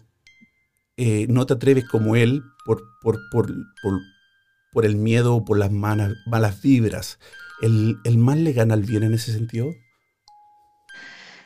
[0.98, 3.52] eh, no te atreves como él por, por, por,
[4.72, 7.20] por, el miedo o por las malas, malas vibras?
[7.62, 9.68] ¿El, ¿El mal le gana al bien en ese sentido?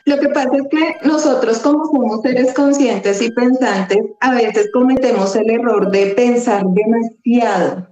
[0.04, 5.34] Lo que pasa es que nosotros como somos seres conscientes y pensantes, a veces cometemos
[5.34, 7.88] el error de pensar demasiado.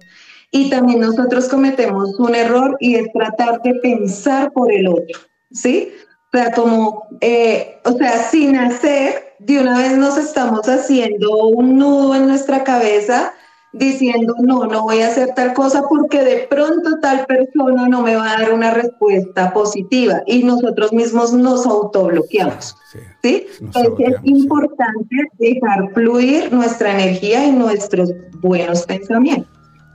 [0.49, 5.19] Y también nosotros cometemos un error y es tratar de pensar por el otro.
[5.51, 5.91] ¿Sí?
[6.33, 11.77] O sea, como, eh, o sea, sin hacer, de una vez nos estamos haciendo un
[11.77, 13.33] nudo en nuestra cabeza
[13.75, 18.15] diciendo, no, no voy a hacer tal cosa porque de pronto tal persona no me
[18.15, 22.75] va a dar una respuesta positiva y nosotros mismos nos autobloqueamos.
[23.21, 23.47] ¿sí?
[23.59, 29.49] Entonces es importante dejar fluir nuestra energía y nuestros buenos pensamientos.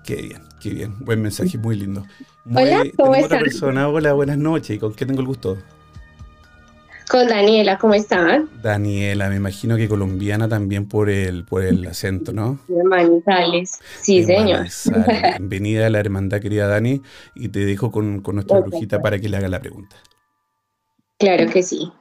[0.05, 0.95] Qué bien, qué bien.
[1.01, 2.05] Buen mensaje, muy lindo.
[2.55, 3.43] Hola, ¿cómo estás?
[3.43, 3.89] persona.
[3.89, 4.77] Hola, buenas noches.
[4.77, 5.59] ¿Y con qué tengo el gusto?
[7.11, 8.49] Con Daniela, ¿cómo están?
[8.63, 12.61] Daniela, me imagino que colombiana también por el, por el acento, ¿no?
[12.69, 14.67] De Manizales, sí, señor.
[15.39, 17.03] Bienvenida a la hermandad, querida Dani,
[17.35, 19.97] y te dejo con, nuestra brujita para que le haga la pregunta.
[21.19, 21.93] Claro que sí.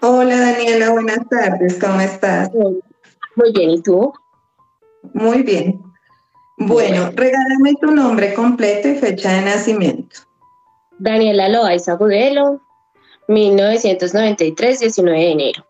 [0.00, 2.50] Hola, Daniela, buenas tardes, ¿cómo estás?
[2.54, 4.12] Muy bien, ¿y tú?
[5.14, 5.85] Muy bien.
[6.58, 10.20] Bueno, regálame tu nombre completo y fecha de nacimiento.
[10.98, 12.62] Daniela Loaiza Agudelo,
[13.28, 15.66] 1993, 19 de enero.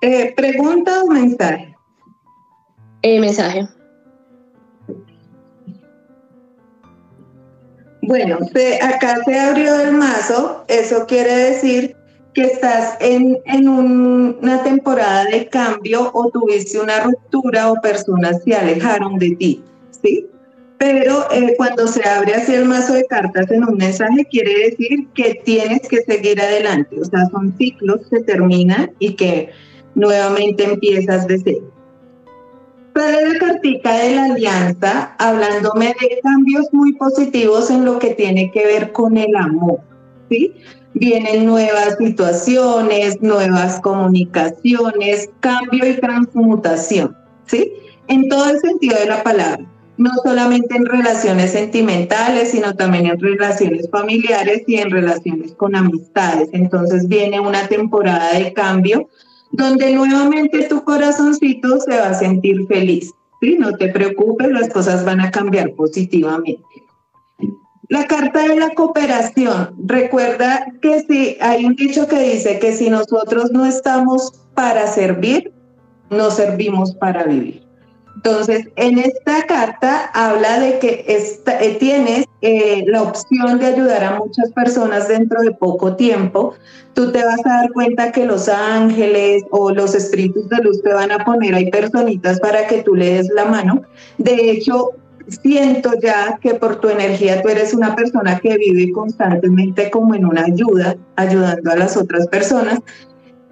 [0.00, 1.76] Eh, ¿Pregunta o mensaje?
[3.02, 3.68] Eh, mensaje.
[8.06, 8.38] Bueno,
[8.82, 11.96] acá se abrió el mazo, eso quiere decir
[12.34, 19.18] que estás en, una temporada de cambio o tuviste una ruptura o personas se alejaron
[19.18, 19.62] de ti,
[20.02, 20.26] ¿sí?
[20.78, 25.08] Pero eh, cuando se abre así el mazo de cartas en un mensaje, quiere decir
[25.14, 27.00] que tienes que seguir adelante.
[27.00, 29.50] O sea, son ciclos que terminan y que
[29.94, 31.70] nuevamente empiezas de cero.
[32.92, 38.50] Para la cartica de la alianza, hablándome de cambios muy positivos en lo que tiene
[38.52, 39.80] que ver con el amor,
[40.28, 40.54] ¿sí?
[40.94, 47.72] Vienen nuevas situaciones, nuevas comunicaciones, cambio y transmutación, ¿sí?
[48.08, 49.64] En todo el sentido de la palabra,
[49.96, 56.48] no solamente en relaciones sentimentales, sino también en relaciones familiares y en relaciones con amistades.
[56.52, 59.08] Entonces viene una temporada de cambio
[59.52, 63.56] donde nuevamente tu corazoncito se va a sentir feliz, ¿sí?
[63.58, 66.62] No te preocupes, las cosas van a cambiar positivamente.
[67.88, 69.74] La carta de la cooperación.
[69.84, 75.52] Recuerda que si hay un dicho que dice que si nosotros no estamos para servir,
[76.10, 77.64] no servimos para vivir.
[78.16, 84.18] Entonces, en esta carta habla de que eh, tienes eh, la opción de ayudar a
[84.18, 86.54] muchas personas dentro de poco tiempo.
[86.94, 90.94] Tú te vas a dar cuenta que los ángeles o los espíritus de luz te
[90.94, 93.82] van a poner ahí personitas para que tú le des la mano.
[94.16, 94.92] De hecho,
[95.28, 100.26] siento ya que por tu energía tú eres una persona que vive constantemente como en
[100.26, 102.80] una ayuda, ayudando a las otras personas.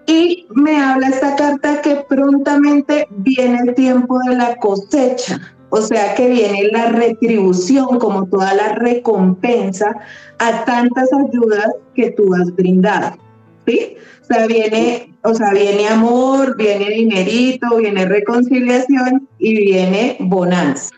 [0.06, 6.14] Y me habla esta carta que prontamente viene el tiempo de la cosecha, o sea
[6.14, 9.96] que viene la retribución, como toda la recompensa
[10.38, 13.16] a tantas ayudas que tú has brindado.
[13.64, 13.96] ¿Sí?
[14.22, 20.90] O sea, viene, o sea, viene amor, viene dinerito, viene reconciliación y viene bonanza.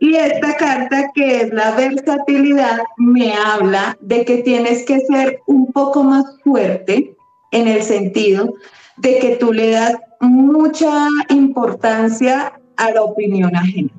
[0.00, 5.70] Y esta carta, que es la versatilidad, me habla de que tienes que ser un
[5.72, 7.14] poco más fuerte
[7.52, 8.54] en el sentido
[8.96, 13.90] de que tú le das mucha importancia a la opinión ajena.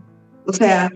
[0.47, 0.91] O sea,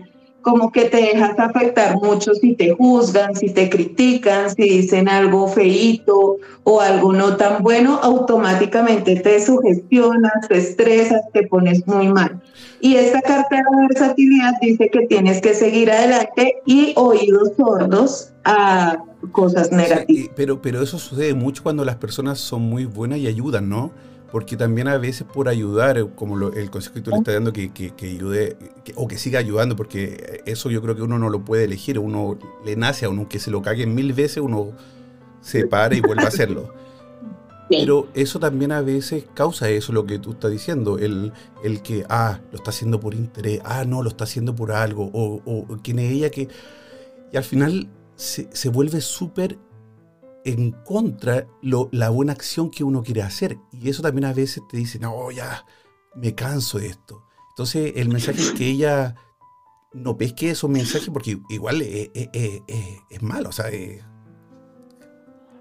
[0.46, 5.48] como que te dejas afectar mucho si te juzgan, si te critican, si dicen algo
[5.48, 12.40] feíto o algo no tan bueno, automáticamente te sugestionas, te estresas, te pones muy mal.
[12.80, 18.98] Y esta carta de versatilidad dice que tienes que seguir adelante y oídos sordos a
[19.32, 20.30] cosas negativas.
[20.36, 23.90] pero, pero eso sucede mucho cuando las personas son muy buenas y ayudan, ¿no?
[24.30, 27.70] Porque también a veces por ayudar, como el consejo que tú le estás dando, que,
[27.70, 28.56] que, ayude
[28.94, 32.38] o que siga ayudando, porque eso yo creo que uno no lo puede elegir, uno
[32.64, 34.72] le nace a uno que se lo cague mil veces, uno
[35.40, 36.74] se para y vuelve a hacerlo.
[37.68, 41.32] Pero eso también a veces causa eso, lo que tú estás diciendo, el,
[41.64, 45.10] el que, ah, lo está haciendo por interés, ah, no, lo está haciendo por algo,
[45.12, 46.48] o, o quién es ella que...
[47.32, 49.58] Y al final se, se vuelve súper
[50.46, 53.58] en contra lo, la buena acción que uno quiere hacer.
[53.72, 55.66] Y eso también a veces te dice, no, ya
[56.14, 57.24] me canso de esto.
[57.50, 59.16] Entonces el mensaje es que ella
[59.92, 63.48] no pesque esos mensajes porque igual es, malo.
[63.48, 63.66] O sea,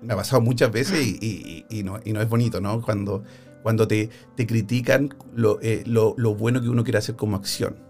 [0.01, 2.79] me ha pasado muchas veces y, no, y, no, es bonito, ¿no?
[2.81, 3.23] Cuando,
[3.63, 7.83] cuando te, te critican lo, eh, lo, lo bueno que uno quiere hacer como acción.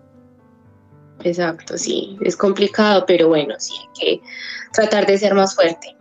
[1.23, 4.21] Exacto, sí, es complicado, pero bueno, sí, hay que
[4.73, 5.94] tratar de ser más fuerte.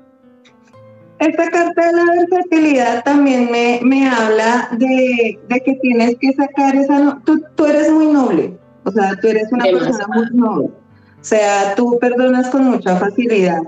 [1.24, 6.76] Esta carta de la versatilidad también me, me habla de, de, que tienes que sacar
[6.76, 7.18] esa...
[7.24, 10.66] tú, tú, eres muy noble, o sea, tú eres una persona muy noble.
[10.66, 13.62] O sea, tú perdonas con mucha facilidad,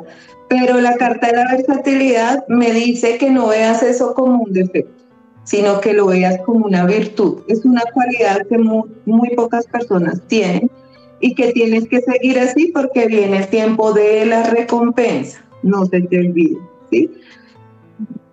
[0.51, 5.03] pero la carta de la versatilidad me dice que no veas eso como un defecto,
[5.45, 7.39] sino que lo veas como una virtud.
[7.49, 10.71] Es una cualidad que muy, muy pocas personas tienen
[11.21, 16.03] y que tienes que seguir así porque viene el tiempo de la recompensa, no se
[16.03, 16.59] te olvide.
[16.91, 17.11] ¿sí?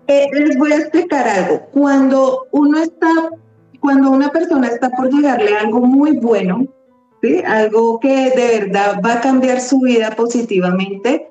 [0.06, 1.60] Eh, les voy a explicar algo.
[1.72, 3.30] Cuando uno está,
[3.80, 6.66] cuando una persona está por llegarle algo muy bueno,
[7.22, 7.42] ¿sí?
[7.46, 11.30] algo que de verdad va a cambiar su vida positivamente,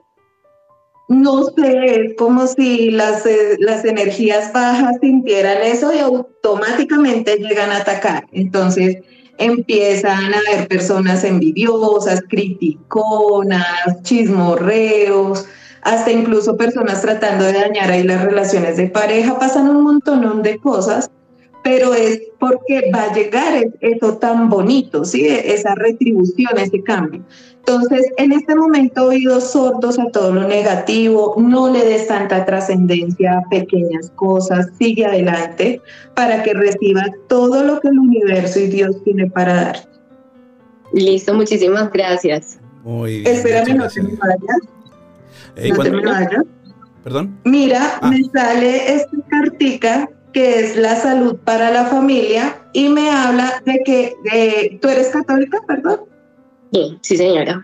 [1.09, 7.71] no sé, es como si las, eh, las energías bajas sintieran eso y automáticamente llegan
[7.71, 8.26] a atacar.
[8.32, 8.97] Entonces
[9.38, 13.67] empiezan a haber personas envidiosas, criticonas,
[14.03, 15.45] chismorreos,
[15.84, 20.57] hasta incluso personas tratando de dañar ahí las relaciones de pareja, pasan un montón de
[20.57, 21.11] cosas,
[21.63, 25.25] pero es porque va a llegar eso tan bonito, ¿sí?
[25.27, 27.23] esa retribución, ese cambio.
[27.59, 33.38] Entonces, en este momento, oídos sordos a todo lo negativo, no le des tanta trascendencia
[33.38, 35.81] a pequeñas cosas, sigue adelante
[36.13, 39.77] para que recibas todo lo que el universo y Dios tiene para dar.
[40.91, 42.59] Listo, muchísimas gracias.
[42.84, 43.89] Muy bien, Espérame, no
[47.04, 47.39] ¿Perdón?
[47.43, 48.10] Mira, ah.
[48.10, 53.82] me sale esta cartica que es la salud para la familia y me habla de
[53.86, 56.01] que tú eres católica, perdón.
[56.72, 57.64] Sí, sí señora.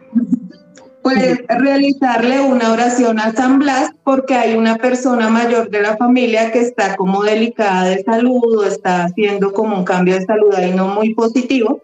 [1.02, 6.52] Puedes realizarle una oración a San Blas porque hay una persona mayor de la familia
[6.52, 10.74] que está como delicada de salud o está haciendo como un cambio de salud ahí
[10.74, 11.82] no muy positivo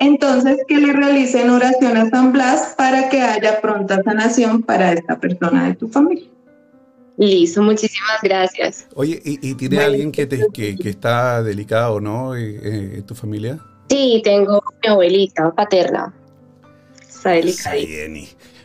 [0.00, 5.20] entonces, que le realicen oración a San Blas para que haya pronta sanación para esta
[5.20, 6.26] persona de tu familia.
[7.18, 8.88] Listo, muchísimas gracias.
[8.94, 13.14] Oye, ¿y, tiene alguien que, te, que, está delicado o no eh, eh, en tu
[13.14, 13.58] familia?
[13.90, 16.14] Sí, tengo mi abuelita paterna.
[17.06, 17.76] Está delicada.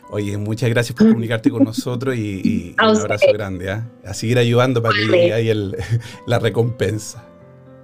[0.08, 3.70] Oye, muchas gracias por comunicarte con nosotros y, un abrazo grande.
[3.70, 3.86] ¿ah?
[4.06, 5.76] A seguir ayudando para que llegue ahí el,
[6.26, 7.26] la recompensa.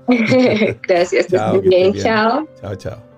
[0.89, 1.93] gracias, chao, bien.
[1.95, 2.49] Chao.
[2.63, 3.12] Chao, chao.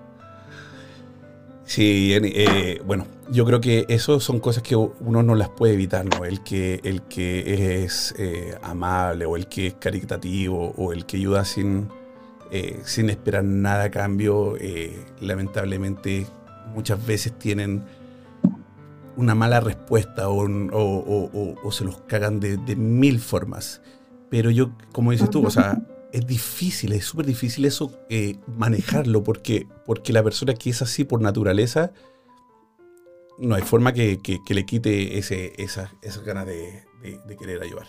[1.65, 6.05] Sí, eh, bueno, yo creo que eso son cosas que uno no las puede evitar,
[6.05, 6.23] ¿no?
[6.23, 11.17] El que, el que es eh, amable o el que es caritativo o el que
[11.17, 11.89] ayuda sin,
[12.51, 14.55] eh, sin esperar nada a cambio,
[15.19, 16.27] lamentablemente
[16.73, 17.83] muchas veces tienen
[19.17, 20.45] una mala respuesta o,
[21.63, 23.81] o, se los cagan de, de, mil formas.
[24.29, 25.81] Pero yo, como dices tú, o sea,
[26.15, 31.03] es difícil, es súper difícil eso eh, manejarlo porque, porque la persona que es así
[31.03, 31.91] por naturaleza
[33.37, 36.83] no hay forma que, que- le quite ese, esa, esas ganas de-
[37.27, 37.87] de querer ayudar.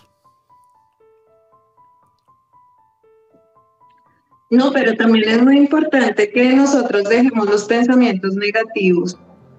[4.50, 9.16] No, pero también es muy importante que nosotros dejemos los pensamientos negativos.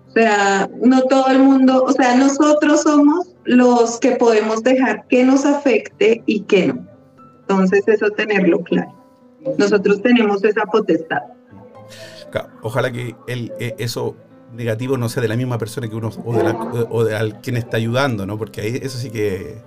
[0.10, 5.24] O sea, no todo el mundo, o sea, nosotros somos los que podemos dejar que
[5.24, 6.87] nos afecte y que no.
[7.48, 8.94] Entonces, eso tenerlo claro.
[9.58, 11.22] Nosotros tenemos esa potestad.
[12.62, 14.16] Ojalá que el, eh, eso
[14.54, 16.54] negativo no sea de la misma persona que uno o de, la,
[16.90, 18.38] o de al quien está ayudando, ¿no?
[18.38, 19.62] Porque ahí eso sí que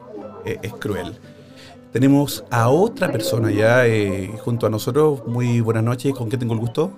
[0.45, 1.19] eh, es cruel.
[1.93, 5.27] Tenemos a otra persona ya eh, junto a nosotros.
[5.27, 6.15] Muy buenas noches.
[6.15, 6.93] ¿Con qué tengo el gusto?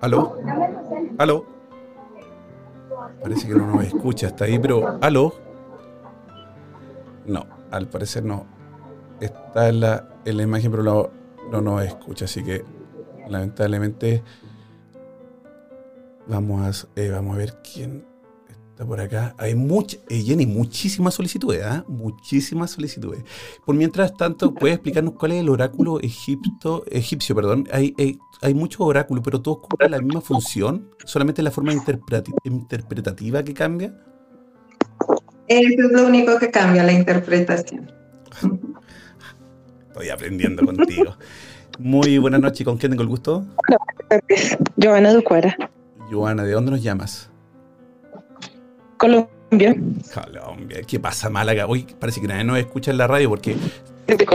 [0.00, 0.38] ¿Aló?
[1.18, 1.44] ¿Aló?
[3.22, 5.34] Parece que no nos escucha, está ahí, pero ¿aló?
[7.30, 8.46] No, al parecer no.
[9.20, 11.10] Está en la, en la imagen, pero no,
[11.50, 12.64] no nos escucha, así que
[13.28, 14.22] lamentablemente
[16.26, 18.04] vamos a, eh, vamos a ver quién
[18.70, 19.34] está por acá.
[19.38, 21.84] Hay mucha, eh, Jenny, muchísimas solicitudes, ¿ah?
[21.86, 23.22] Muchísimas solicitudes.
[23.64, 27.34] Por mientras tanto, ¿puedes explicarnos cuál es el oráculo egipto, egipcio?
[27.34, 27.68] Perdón.
[27.72, 31.72] Hay, hay, hay muchos oráculos, pero todos cumplen la misma función, solamente la forma
[32.44, 33.94] interpretativa que cambia.
[35.50, 37.90] Eso es lo único que cambia la interpretación.
[39.88, 41.16] Estoy aprendiendo contigo.
[41.76, 43.44] Muy buenas noches, ¿con quién tengo el gusto?
[44.80, 45.56] Joana Ducuara,
[46.08, 47.30] Joana, ¿de dónde nos llamas?
[48.96, 49.74] Colombia.
[50.14, 51.66] Colombia, ¿qué pasa Málaga?
[51.66, 53.56] Hoy parece que nadie nos escucha en la radio porque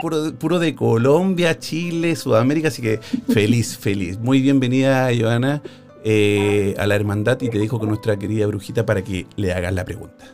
[0.02, 4.20] puro, puro de Colombia, Chile, Sudamérica, así que feliz, feliz.
[4.20, 5.62] Muy bienvenida, Joana,
[6.04, 9.74] eh, a la hermandad y te dejo con nuestra querida brujita para que le hagas
[9.74, 10.26] la pregunta.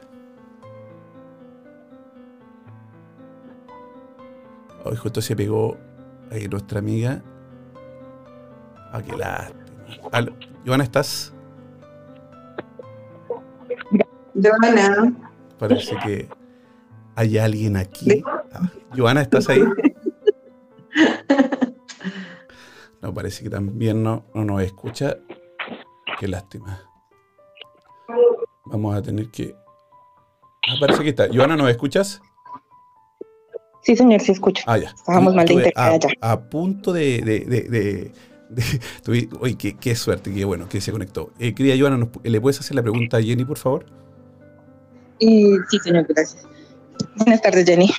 [4.83, 5.77] Hoy justo se pegó
[6.31, 7.21] ahí nuestra amiga.
[8.91, 9.61] Ah, qué lástima.
[10.65, 11.33] Joana, ¿estás?
[14.33, 15.13] Joana,
[15.59, 16.27] Parece que
[17.15, 18.23] hay alguien aquí.
[18.25, 19.63] Ah, Joana, ¿estás ahí?
[23.01, 25.17] No, parece que también no, no nos escucha.
[26.19, 26.79] Qué lástima.
[28.65, 29.55] Vamos a tener que...
[30.69, 31.27] Ah, parece que está.
[31.33, 32.21] Joana, ¿nos escuchas?
[33.83, 34.63] Sí, señor, sí escucho.
[34.67, 34.89] Ah, ya.
[34.89, 36.33] Estábamos mal de Estuve internet a, allá.
[36.33, 37.21] a punto de...
[37.21, 38.11] de, de, de-
[38.49, 41.31] de- tuve- Oye, qué, qué suerte, qué bueno que se conectó.
[41.39, 43.85] Eh, querida Joana, ¿nos- ¿le puedes hacer la pregunta a Jenny, por favor?
[45.19, 46.45] Y sí, señor, gracias.
[47.17, 47.89] Buenas tardes, Jenny.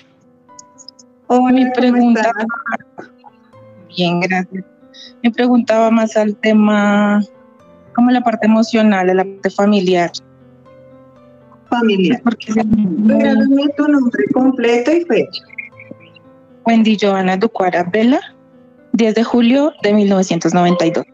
[1.26, 2.32] hola, Mi ¿cómo pregunta-?
[3.96, 4.64] Bien, gracias.
[5.22, 7.22] Me preguntaba más al tema,
[7.94, 10.10] como la parte emocional, la parte familiar.
[11.70, 12.20] familiar.
[12.22, 15.42] Porque Regálame tu nombre completo y fecha.
[16.66, 18.20] Wendy Joana Ducuara Vela,
[18.92, 21.04] 10 de julio de 1992.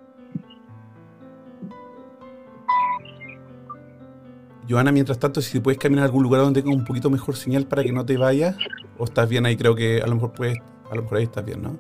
[4.69, 7.67] Joana, mientras tanto, si puedes caminar a algún lugar donde tenga un poquito mejor señal
[7.67, 8.57] para que no te vayas,
[8.99, 10.59] o estás bien ahí, creo que a lo mejor puedes,
[10.91, 11.79] a lo mejor ahí estás bien, ¿no?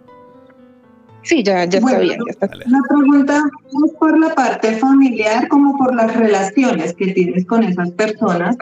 [1.23, 2.47] Sí, ya, ya Bueno, está bien, ya está.
[2.47, 3.43] La pregunta
[3.85, 8.57] es por la parte familiar como por las relaciones que tienes con esas personas,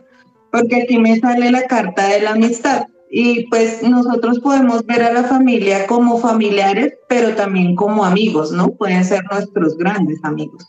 [0.51, 5.13] porque aquí me sale la carta de la amistad y pues nosotros podemos ver a
[5.13, 8.71] la familia como familiares, pero también como amigos, ¿no?
[8.73, 10.67] Pueden ser nuestros grandes amigos.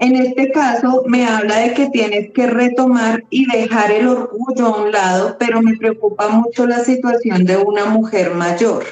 [0.00, 4.82] En este caso me habla de que tienes que retomar y dejar el orgullo a
[4.84, 8.84] un lado, pero me preocupa mucho la situación de una mujer mayor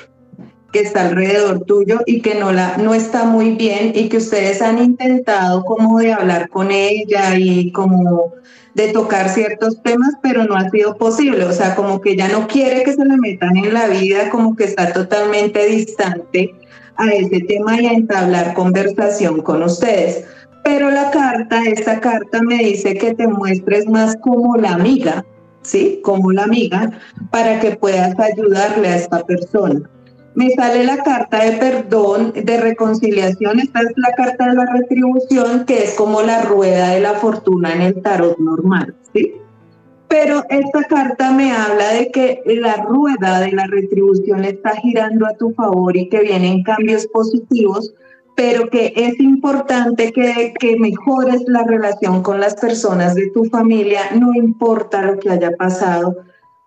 [0.78, 4.78] está alrededor tuyo y que no la no está muy bien y que ustedes han
[4.78, 8.32] intentado como de hablar con ella y como
[8.74, 12.46] de tocar ciertos temas, pero no ha sido posible, o sea, como que ya no
[12.46, 16.54] quiere que se le metan en la vida, como que está totalmente distante
[16.96, 20.24] a ese tema y a entablar conversación con ustedes.
[20.62, 25.24] Pero la carta, esta carta me dice que te muestres más como la amiga,
[25.62, 26.00] ¿sí?
[26.02, 26.90] Como la amiga,
[27.30, 29.88] para que puedas ayudarle a esta persona
[30.36, 33.58] me sale la carta de perdón, de reconciliación.
[33.58, 37.74] Esta es la carta de la retribución, que es como la rueda de la fortuna
[37.74, 39.32] en el tarot normal, ¿sí?
[40.08, 45.32] Pero esta carta me habla de que la rueda de la retribución está girando a
[45.32, 47.94] tu favor y que vienen cambios positivos,
[48.36, 54.02] pero que es importante que, que mejores la relación con las personas de tu familia,
[54.14, 56.14] no importa lo que haya pasado,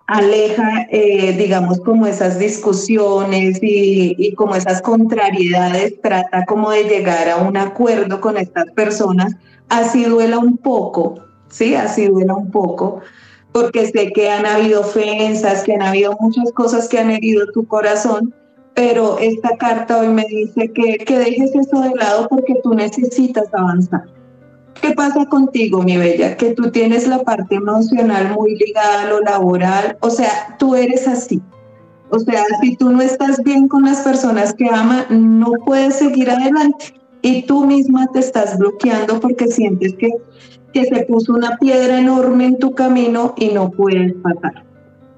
[0.10, 7.38] aleja, eh, digamos, como esas discusiones y, como esas contrariedades, trata como de llegar a
[7.38, 9.36] un acuerdo con estas personas,
[9.70, 11.14] así duela un poco,
[11.50, 11.76] ¿sí?
[11.76, 13.02] Así duela un poco,
[13.52, 17.68] porque sé que han habido ofensas, que han habido muchas cosas que han herido tu
[17.68, 18.34] corazón,
[18.74, 23.46] pero esta carta hoy me dice que, que dejes eso de lado porque tú necesitas
[23.54, 24.19] avanzar
[24.82, 26.38] ¿Qué pasa contigo, mi bella?
[26.38, 31.08] Que tú tienes la parte emocional muy ligada a lo laboral, o sea, tú eres
[31.08, 31.42] así.
[32.12, 35.06] O sea, si tú no estás bien con las personas que aman,
[35.40, 36.94] no puedes seguir adelante.
[37.22, 40.10] Y tú misma te estás bloqueando porque sientes que,
[40.74, 44.66] que se puso una piedra enorme en tu camino y no puedes pasar.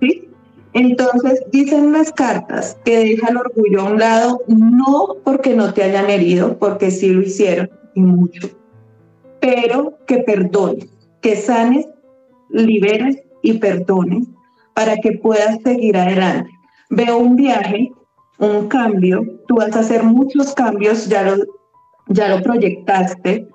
[0.01, 0.28] ¿Sí?
[0.74, 5.84] Entonces, dicen las cartas que deja el orgullo a un lado, no porque no te
[5.84, 8.49] hayan herido, porque sí lo hicieron y mucho,
[9.41, 10.87] pero que perdones,
[11.21, 11.85] que sanes,
[12.49, 14.27] liberes y perdones
[14.73, 16.49] para que puedas seguir adelante.
[16.89, 17.91] Veo un viaje,
[18.39, 21.43] un cambio, tú vas a hacer muchos cambios, ya lo,
[22.07, 23.47] ya lo proyectaste,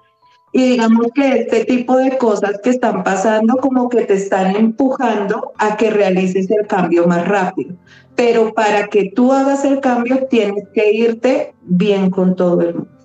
[0.53, 5.53] y digamos que este tipo de cosas que están pasando como que te están empujando
[5.59, 7.76] a que realices el cambio más rápido.
[8.14, 12.96] Pero para que tú hagas el cambio tienes que irte bien con todo el mundo.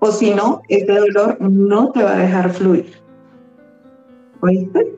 [0.00, 2.92] O si no, ese dolor no te va a dejar fluir.
[4.40, 4.94] ¿Oíste?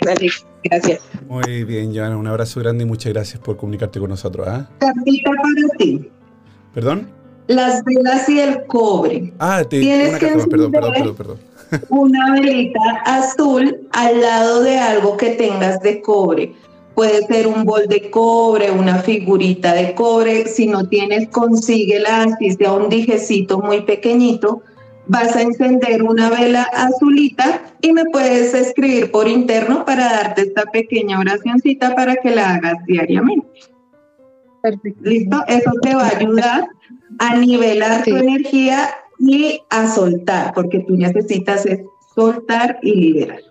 [0.00, 0.46] Gracias.
[1.26, 4.46] Muy bien, Joana, un abrazo grande y muchas gracias por comunicarte con nosotros.
[4.48, 4.68] ¿ah?
[4.78, 6.10] Cartita para ti.
[6.74, 7.08] ¿Perdón?
[7.46, 9.32] Las velas y el cobre.
[9.38, 11.38] Ah, te, Tienes una que carta más, perdón, perdón, perdón, perdón.
[11.88, 16.54] una velita azul al lado de algo que tengas de cobre.
[17.00, 20.44] Puede ser un bol de cobre, una figurita de cobre.
[20.44, 24.60] Si no tienes, consíguela, así sea un dijecito muy pequeñito.
[25.06, 30.64] Vas a encender una vela azulita y me puedes escribir por interno para darte esta
[30.64, 33.48] pequeña oracioncita para que la hagas diariamente.
[34.60, 35.00] Perfecto.
[35.02, 35.42] ¿Listo?
[35.48, 36.68] Eso te va a ayudar
[37.18, 41.80] a nivelar tu energía y a soltar, porque tú necesitas es
[42.14, 43.49] soltar y liberar.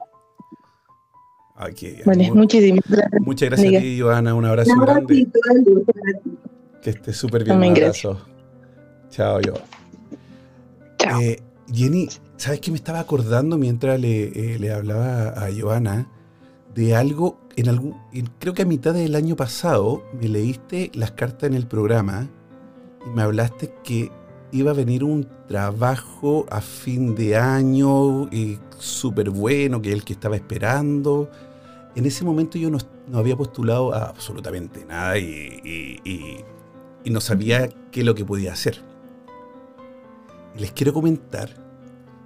[1.62, 3.22] Ay, qué- Vale, mu- muchísimas gracias.
[3.22, 4.34] muchas gracias a ti, Joana.
[4.34, 5.14] Un abrazo Un grande.
[5.16, 5.28] ti.
[6.82, 7.58] Que estés súper bien.
[7.58, 8.18] Un abrazo.
[9.10, 9.54] Chao, yo.
[10.98, 11.20] Chao.
[11.22, 11.40] Eh,
[11.74, 12.08] Jenny,
[12.38, 16.08] ¿sabes qué me estaba acordando mientras le, eh, le hablaba a Joana?
[16.74, 21.12] De algo, en algún, en- creo que a mitad del año pasado me leíste las
[21.12, 22.30] cartas en el programa
[23.06, 24.12] y me hablaste que
[24.52, 30.14] iba a venir un trabajo a fin de año y súper bueno, que el que
[30.14, 31.30] estaba esperando.
[32.00, 32.78] En ese momento yo no,
[33.08, 35.26] no había postulado a absolutamente nada y,
[35.64, 36.46] y- y-
[37.04, 38.82] y no sabía qué es lo que podía hacer.
[40.58, 41.50] Les quiero comentar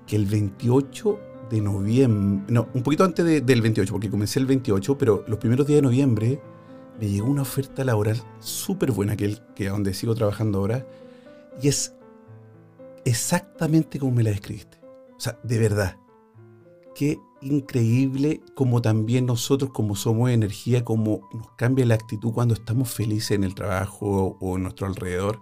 [0.08, 1.20] que el 28
[1.50, 5.40] de noviembre, no, un poquito antes de- del 28, porque comencé el 28, pero los
[5.40, 6.40] primeros días de noviembre
[7.00, 10.86] me llegó una oferta laboral súper buena, que, el, que donde sigo trabajando ahora,
[11.62, 11.94] y es
[13.06, 14.78] exactamente como me la describiste.
[15.18, 15.98] O sea, de verdad.
[16.96, 22.89] Qué increíble como también nosotros, como somos energía, como nos cambia la actitud cuando estamos
[22.91, 25.39] felices en el trabajo o en nuestro alrededor.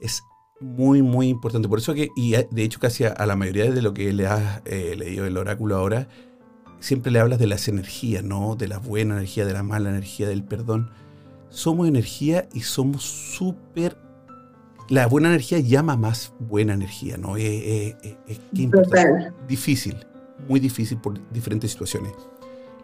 [0.00, 0.24] Es
[0.60, 1.68] muy, muy importante.
[1.68, 4.12] Por eso que, y a- de hecho casi a, a la mayoría de lo que
[4.12, 6.08] le has eh, leído el oráculo ahora,
[6.80, 8.56] siempre le hablas de las energías, ¿no?
[8.56, 10.90] De la buena energía, de la mala energía, del perdón.
[11.50, 13.96] Somos energía y somos súper...
[14.90, 17.38] La buena energía llama más buena energía, ¿no?
[17.38, 18.38] Eh, eh, eh, eh.
[19.48, 19.96] Difícil,
[20.48, 22.12] muy difícil por diferentes situaciones.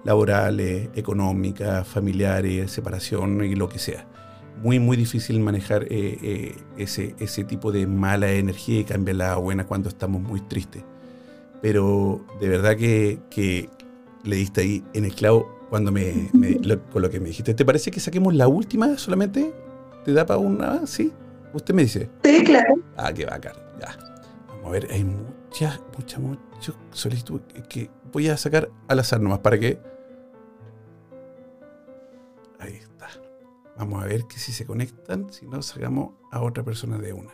[0.05, 4.07] Laborales, económicas, familiares, separación y lo que sea
[4.63, 9.37] muy, muy difícil manejar eh, eh, ese, ese tipo de mala energía y cambiarla a
[9.37, 10.83] buena cuando estamos muy tristes.
[11.63, 13.71] Pero de verdad que, que
[14.23, 17.55] le diste ahí en el clavo cuando me, me- lo- con lo que me dijiste.
[17.55, 19.51] ¿Te parece que saquemos la última solamente?
[20.05, 20.87] ¿Te da para una?
[20.87, 21.11] ¿Sí?
[21.55, 22.11] Usted me dice.
[22.23, 22.75] Sí, claro.
[22.99, 23.55] Ah, qué bacán.
[23.81, 23.97] Ya.
[24.49, 26.45] Vamos a ver, hay muchas, muchas, muchas
[26.93, 29.81] solicitudes que- que voy a sacar al azar nomás para que.
[32.59, 33.09] Ahí está.
[33.79, 37.33] Vamos a ver que si se conectan, si no, sacamos a otra persona de una.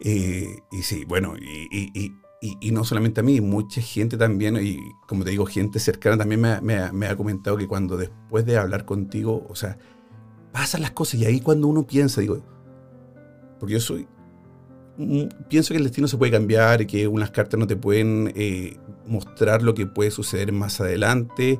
[0.00, 1.90] Eh, y sí, bueno, y, y-
[2.42, 6.18] y- y- no solamente a mí, mucha gente también, y como te digo, gente cercana
[6.18, 9.78] también me, me me ha comentado que cuando después de hablar contigo, o sea,
[10.52, 12.42] pasan las cosas y ahí cuando uno piensa, digo,
[13.58, 14.06] porque yo soy
[15.48, 18.76] pienso que el destino se puede cambiar que unas cartas no te pueden eh,
[19.06, 21.58] mostrar lo que puede suceder más adelante.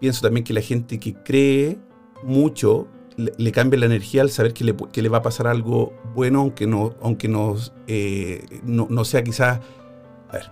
[0.00, 1.78] Pienso también que la gente que cree
[2.22, 5.92] mucho le, cambia la energía al saber que le, que le va a pasar algo
[6.14, 7.56] bueno, aunque no, aunque no,
[7.88, 9.60] eh, no, sea quizás...
[10.28, 10.50] A ver,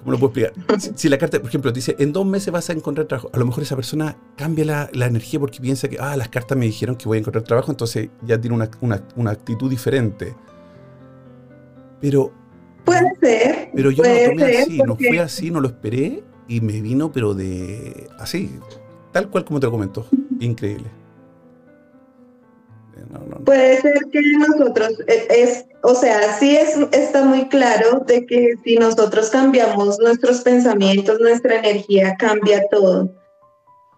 [0.00, 0.80] ¿cómo lo puedo explicar?
[0.94, 3.46] Si la carta, por ejemplo, dice, en dos meses vas a encontrar trabajo, a lo
[3.46, 6.96] mejor esa persona cambia la, la energía porque piensa que, ah, las cartas me dijeron
[6.96, 10.34] que voy a encontrar trabajo, entonces ya tiene una, una- una actitud diferente.
[12.06, 12.30] Pero,
[12.84, 13.70] Puede ser.
[13.74, 16.80] pero yo no lo tomé ser, así, no fue así, no lo esperé y me
[16.80, 18.48] vino, pero de así,
[19.10, 20.06] tal cual como te lo comento.
[20.38, 20.86] Increíble.
[23.44, 28.54] Puede ser que nosotros, e, es, o sea, sí es, está muy claro de que
[28.62, 33.10] si nosotros cambiamos nuestros pensamientos, nuestra energía cambia todo.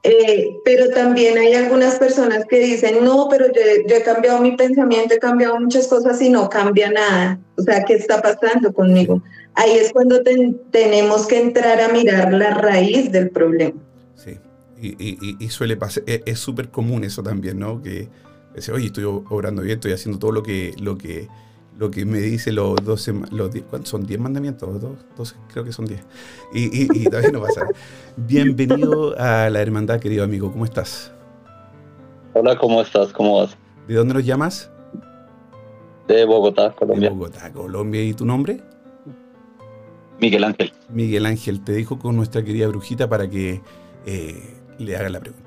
[0.05, 4.57] Eh, pero también hay algunas personas que dicen, no, pero yo, yo, he cambiado mi
[4.57, 7.41] pensamiento, he cambiado muchas cosas y no cambia nada.
[7.57, 9.23] O sea, ¿qué está pasando conmigo?
[9.55, 10.23] Ahí es cuando
[10.71, 13.81] tenemos que entrar a mirar la raíz del problema.
[14.15, 14.39] Sí,
[14.81, 17.83] y, y, suele pasar, e, es súper común eso también, ¿no?
[17.83, 18.09] Que
[18.55, 21.29] dice, oye, estoy obrando bien, estoy haciendo todo lo que, lo que,
[21.79, 24.05] lo que me dice los 12, los ¿cuántos son?
[24.05, 24.69] ¿10 mandamientos?
[25.17, 26.01] 12, creo que son 10.
[26.53, 27.69] Y, y, todavía no pasa.
[28.17, 31.13] Bienvenido a la hermandad, querido amigo, ¿cómo estás?
[32.35, 33.13] Hola, ¿cómo estás?
[33.13, 33.57] ¿Cómo vas?
[33.87, 34.71] ¿De dónde nos llamas?
[36.09, 37.11] De Bogotá, Colombia.
[37.11, 38.03] De Bogotá, Colombia.
[38.03, 38.61] ¿Y tu nombre?
[40.21, 40.73] Miguel Ángel.
[40.89, 43.63] Miguel Ángel, te dejo con nuestra querida brujita para que
[44.05, 44.43] eh,
[44.79, 45.45] le haga la pregunta.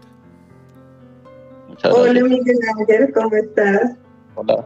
[1.84, 3.97] Hola Miguel Ángel, ¿cómo estás?
[4.36, 4.65] Hola,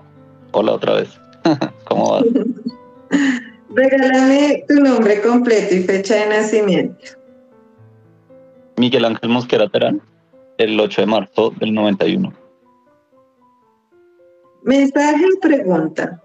[0.51, 1.24] hola otra vez.
[1.87, 2.23] ¿Cómo vas?
[3.69, 7.05] Regálame tu nombre completo y fecha de nacimiento.
[8.77, 10.01] Miguel Ángel Mosquera Terán,
[10.57, 12.33] el 8 de marzo del 91.
[14.63, 16.21] Mensaje o pregunta.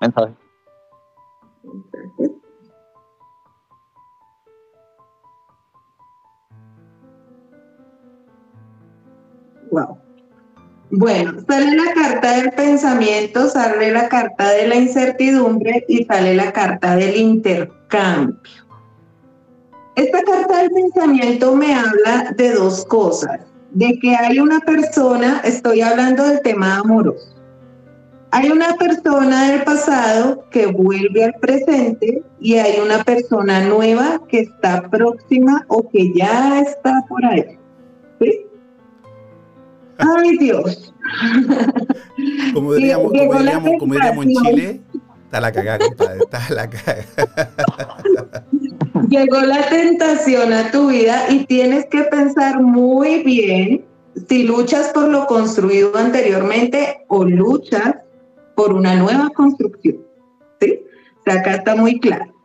[0.00, 0.34] Mensaje.
[9.70, 10.05] Wow.
[10.90, 16.52] Bueno, sale la carta del pensamiento, sale la carta de la incertidumbre y sale la
[16.52, 18.38] carta del intercambio.
[19.96, 23.40] Esta carta del pensamiento me habla de dos cosas,
[23.72, 27.36] de que hay una persona, estoy hablando del tema amoroso,
[28.30, 34.40] hay una persona del pasado que vuelve al presente y hay una persona nueva que
[34.40, 37.58] está próxima o que ya está por ahí.
[38.20, 38.45] ¿Sí?
[39.98, 40.92] Ay, Dios.
[42.54, 43.12] Como diríamos,
[43.78, 44.80] como diríamos, en Chile,
[45.24, 48.46] está la cagada, compadre, está la cagada.
[49.08, 53.84] Llegó la tentación a tu vida y tienes que pensar muy bien
[54.28, 57.96] si luchas por lo construido anteriormente o luchas
[58.54, 59.98] por una nueva construcción.
[60.60, 60.80] ¿Sí?
[61.20, 62.35] O sea, acá está muy claro.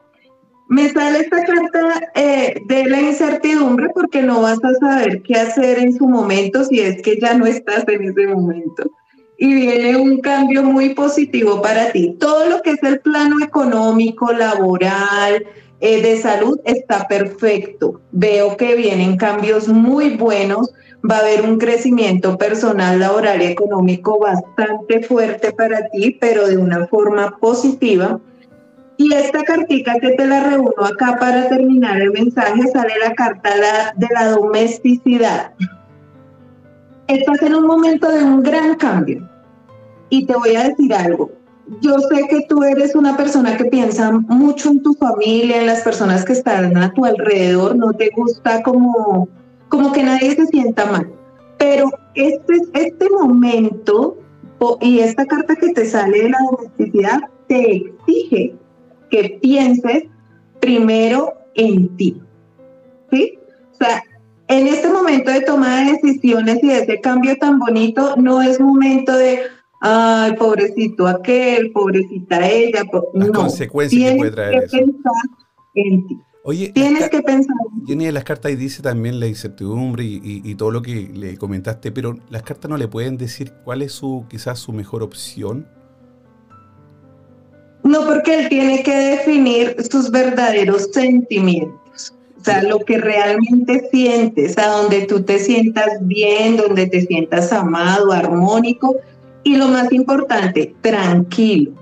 [0.72, 5.80] Me sale esta carta eh, de la incertidumbre porque no vas a saber qué hacer
[5.80, 8.90] en su momento si es que ya no estás en ese momento.
[9.38, 12.16] Y viene un cambio muy positivo para ti.
[12.18, 15.46] Todo lo que es el plano económico, laboral,
[15.82, 18.00] eh, de salud está perfecto.
[18.14, 20.72] Veo que vienen cambios muy buenos.
[21.04, 26.56] Va a haber un crecimiento personal, laboral y económico bastante fuerte para ti, pero de
[26.56, 28.22] una forma positiva
[29.02, 33.50] y esta cartica que te la reúno acá para terminar el mensaje sale la carta
[33.96, 35.54] de la domesticidad.
[37.08, 39.28] Estás en un momento de un gran cambio.
[40.10, 41.32] Y te voy a decir algo.
[41.82, 45.82] Yo sé que tú eres una persona que piensa mucho en tu familia, en las
[45.82, 47.76] personas que están a tu alrededor.
[47.76, 49.28] No te gusta como,
[49.70, 51.12] como que nadie se sienta mal.
[51.58, 54.18] Pero este, este momento
[54.80, 58.61] y esta carta que te sale de la domesticidad te exige
[59.12, 60.06] que pienses
[60.60, 62.22] primero en ti.
[63.12, 63.38] ¿Sí?
[63.74, 64.02] O sea,
[64.48, 68.60] en este momento de toma de decisiones y de ese cambio tan bonito, no es
[68.60, 69.42] momento de,
[69.82, 72.84] ay, pobrecito aquel, pobrecita ella.
[73.14, 74.78] Las consecuencias que puede traer eso.
[74.78, 75.14] Pensar
[75.76, 76.18] en ti.
[76.44, 77.56] Oye, tienes que pensar.
[77.86, 81.92] Jenny de las cartas dice también la incertidumbre y, y, todo lo que le comentaste,
[81.92, 85.68] pero las cartas no le pueden decir cuál es su quizás su mejor opción
[87.84, 92.14] no, porque él tiene que definir sus verdaderos sentimientos.
[92.40, 97.54] O sea, lo que realmente sientes, a donde tú te sientas bien, donde te sientas
[97.54, 98.96] amado, armónico
[99.44, 101.74] y lo más importante, tranquilo.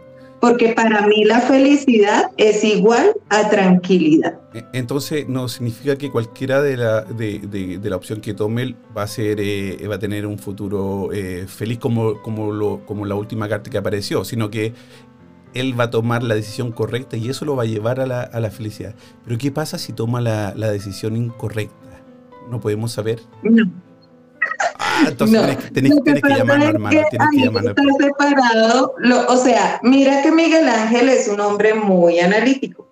[0.41, 4.39] Porque para mí la felicidad es igual a tranquilidad.
[4.53, 9.07] E, entonces, no significa que cualquiera de la, de, la opción que tome va a,
[9.07, 13.49] ser, eh, va a tener un futuro eh, feliz como, como, lo, como la última
[13.49, 14.73] carta que apareció, sino que
[15.53, 18.21] él va a tomar la decisión correcta y eso lo va a llevar a la,
[18.21, 18.95] a la felicidad.
[19.25, 21.75] Pero ¿qué pasa si toma la, la, decisión incorrecta?
[22.49, 23.21] ¿No podemos saber?
[23.43, 23.69] No.
[24.77, 27.01] Ah, entonces tenés, que llamarlo, hermano.
[27.09, 27.69] Tienes que llamarlo.
[27.69, 28.95] Está separado.
[29.27, 32.87] o sea, mira que Miguel Ángel es un hombre muy analítico.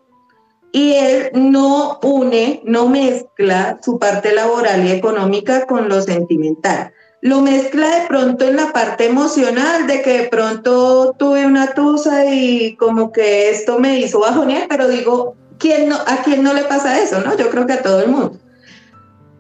[0.72, 7.41] Y él no une, no mezcla su parte laboral y económica con lo sentimental lo
[7.41, 12.76] mezcla de pronto en la parte emocional, de que de pronto tuve una tusa y
[12.76, 17.01] como que esto me hizo bajonear, pero digo, ¿quién no, ¿a quién no le pasa
[17.01, 17.22] eso?
[17.22, 18.38] no Yo creo que a todo el mundo.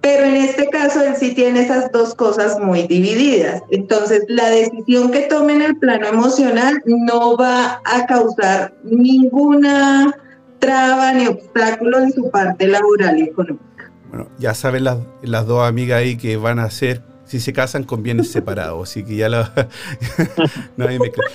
[0.01, 3.61] Pero en este caso él sí tiene esas dos cosas muy divididas.
[3.71, 10.15] Entonces, la decisión que tome en el plano emocional no va a causar ninguna
[10.59, 13.91] traba ni obstáculo en su parte laboral y económica.
[14.09, 17.83] Bueno, ya saben las, las dos amigas ahí que van a hacer, si se casan
[17.83, 19.43] con bienes separados, así que ya lo...
[20.77, 21.25] no hay mezcla.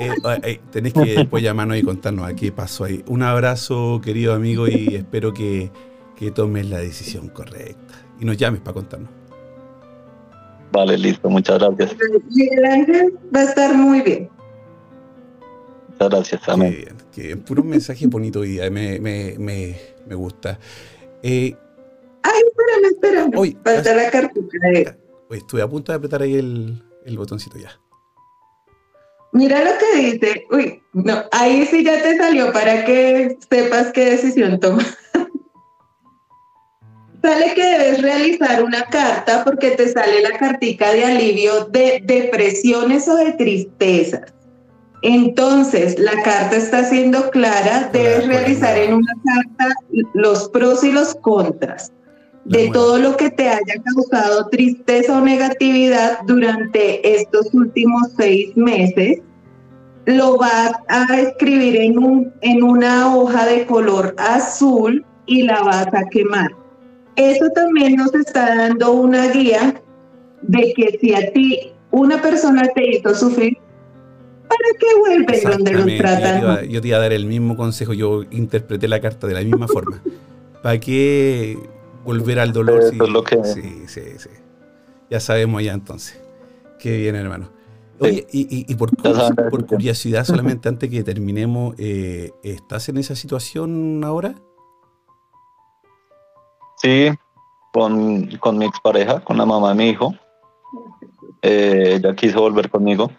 [0.00, 0.10] Eh,
[0.44, 3.04] eh, tenés que después llamarnos y contarnos a qué pasó ahí.
[3.06, 5.70] Un abrazo, querido amigo, y espero que,
[6.16, 7.94] que tomes la decisión correcta.
[8.18, 9.10] Y nos llames para contarnos.
[10.72, 11.94] Vale, listo, muchas gracias.
[12.30, 14.30] Miguel Ángel va a estar muy bien.
[15.90, 16.70] Muchas gracias, Qué amén.
[16.70, 17.40] bien, qué bien.
[17.42, 19.76] Puro mensaje bonito hoy día, me, me, me,
[20.06, 20.58] me gusta.
[21.22, 21.54] Eh,
[22.22, 23.56] Ay, espérame, espérame.
[23.62, 25.01] Falta la cartucha de...
[25.32, 27.80] oye, estuve a punto de apretar ahí el, el botoncito ya.
[29.32, 30.44] Mira lo que dice.
[30.50, 34.84] Uy, no, ahí sí ya te salió para que sepas qué decisión tomar.
[37.22, 43.06] Sale que debes realizar una carta porque te sale la cartica de alivio de depresiones
[43.06, 44.34] o de tristezas.
[45.02, 49.72] Entonces, la carta está siendo clara, debes realizar en una carta
[50.14, 51.92] los pros y los contras
[52.44, 59.20] de todo lo que te haya causado tristeza o negatividad durante estos últimos seis meses.
[60.06, 65.86] Lo vas a escribir en, un, en una hoja de color azul y la vas
[65.94, 66.50] a quemar.
[67.14, 69.80] Eso también nos está dando una guía
[70.42, 73.56] de que si a ti una persona te hizo sufrir,
[74.48, 76.40] ¿para qué vuelven donde los Exactamente, Yo tratan?
[76.40, 79.34] te, iba, yo te iba a dar el mismo consejo, yo interpreté la carta de
[79.34, 80.02] la misma forma.
[80.62, 81.58] ¿Para qué
[82.04, 82.82] volver al dolor?
[83.08, 84.30] Lo que- Sí, sí, sí.
[85.10, 86.20] Ya sabemos ya entonces.
[86.78, 87.50] Qué bien, hermano.
[88.00, 88.90] Oye, y, y- y por,
[89.70, 94.34] curiosidad, solamente antes que terminemos, eh, ¿estás en esa situación ahora?
[96.78, 97.10] Sí,
[97.72, 100.14] con, con mi expareja, con la mamá de mi hijo.
[101.42, 103.10] Eh, ella quiso volver conmigo.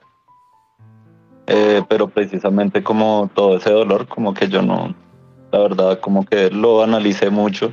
[1.48, 4.96] Eh, pero precisamente como todo ese dolor, como que yo no,
[5.52, 7.72] la verdad, como que lo analicé mucho.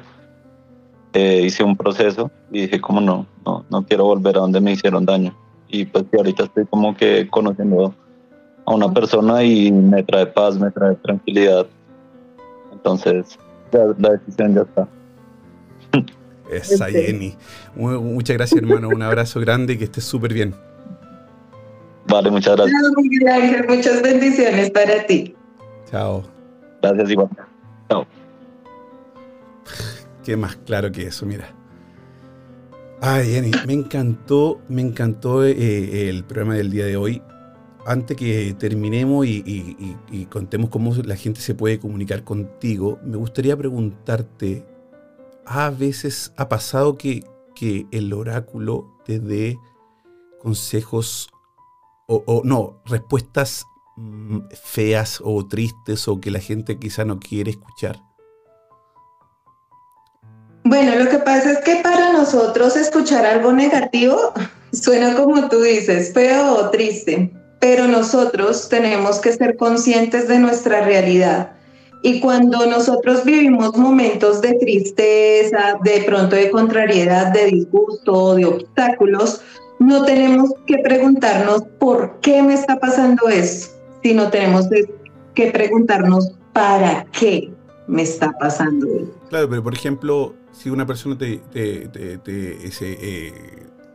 [1.13, 4.73] Eh, hice un proceso y dije como no, no, no quiero volver a donde me
[4.73, 5.35] hicieron daño.
[5.69, 7.95] Y pues que ahorita estoy como que conociendo
[8.65, 11.67] a una persona y me trae paz, me trae tranquilidad.
[12.73, 13.39] Entonces,
[13.73, 14.89] ya la decisión ya está.
[16.51, 16.91] Esa Ok.
[16.93, 17.35] Jenny.
[17.77, 18.89] Mu- Muchas gracias, hermano.
[18.89, 20.55] Un abrazo grande y que estés súper bien.
[22.09, 22.83] Vale, muchas gracias.
[22.83, 25.35] No, Miguel Ángel, muchas bendiciones para ti.
[25.91, 26.23] Chao.
[26.83, 27.29] Gracias, igual.
[27.89, 28.07] Chao.
[30.25, 31.55] Qué más claro que eso, mira.
[33.03, 37.23] Ay, Jenny, me encantó, me encantó eh, el programa del día de hoy.
[37.87, 44.67] Antes que terminemos y, contemos cómo la gente se puede comunicar contigo, me gustaría preguntarte,
[45.47, 47.25] ¿a veces ha pasado que,
[47.91, 49.59] el oráculo te dé
[50.39, 51.29] consejos
[52.07, 53.67] o, o no, respuestas
[53.97, 58.10] mm, feas o tristes o que la gente quizá no quiere escuchar?
[60.65, 64.33] Bueno, lo que pasa es que para nosotros escuchar algo negativo
[64.73, 70.83] suena como tú dices, feo o triste, pero nosotros tenemos que ser conscientes de nuestra
[70.83, 71.53] realidad.
[72.03, 79.43] Y cuando nosotros vivimos momentos de tristeza, de pronto de contrariedad, de disgusto, de obstáculos,
[79.79, 83.71] no tenemos que preguntarnos por qué me está pasando eso,
[84.03, 84.67] sino tenemos
[85.35, 87.51] que preguntarnos para qué
[87.87, 88.87] me está pasando.
[89.29, 91.89] Claro, pero por ejemplo, si una persona te, eh,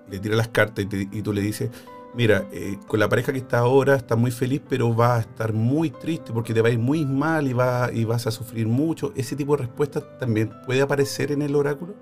[0.10, 1.70] le tira las cartas y, y tú le dices,
[2.16, 5.54] mira, eh, con la pareja que está ahora está muy feliz, pero va a estar
[5.54, 8.68] muy triste porque te va a ir muy mal y, va, y vas a sufrir
[8.68, 11.94] mucho, ese tipo de respuestas también puede aparecer en el oráculo.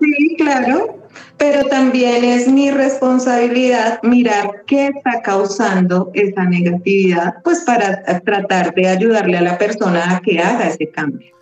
[0.00, 0.98] Sí, claro,
[1.38, 8.86] pero también es mi responsabilidad mirar qué está causando esa negatividad, pues para tratar de
[8.86, 11.39] ayudarle a la persona a que haga ese cambio.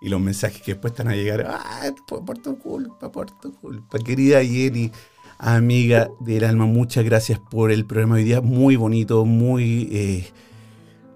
[0.00, 3.98] Y los mensajes que después están a llegar, ah, por, tu culpa, por tu culpa.
[3.98, 4.90] Querida Jenny,
[5.38, 9.88] amiga del alma, muchas gracias por el programa de hoy día, muy bonito, muy...
[9.92, 10.26] eh,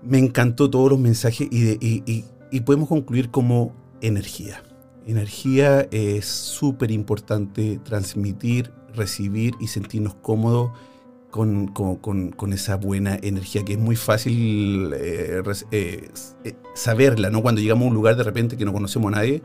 [0.03, 4.63] me encantó todos los mensajes y- y podemos concluir como energía.
[5.07, 10.71] Energía es súper importante transmitir, recibir y sentirnos cómodos
[11.35, 16.09] con, con- con- esa buena energía, que es muy fácil eh, eh,
[16.45, 17.43] eh, saberla, ¿no?
[17.43, 19.43] Cuando llegamos a un lugar de repente que no conocemos a nadie,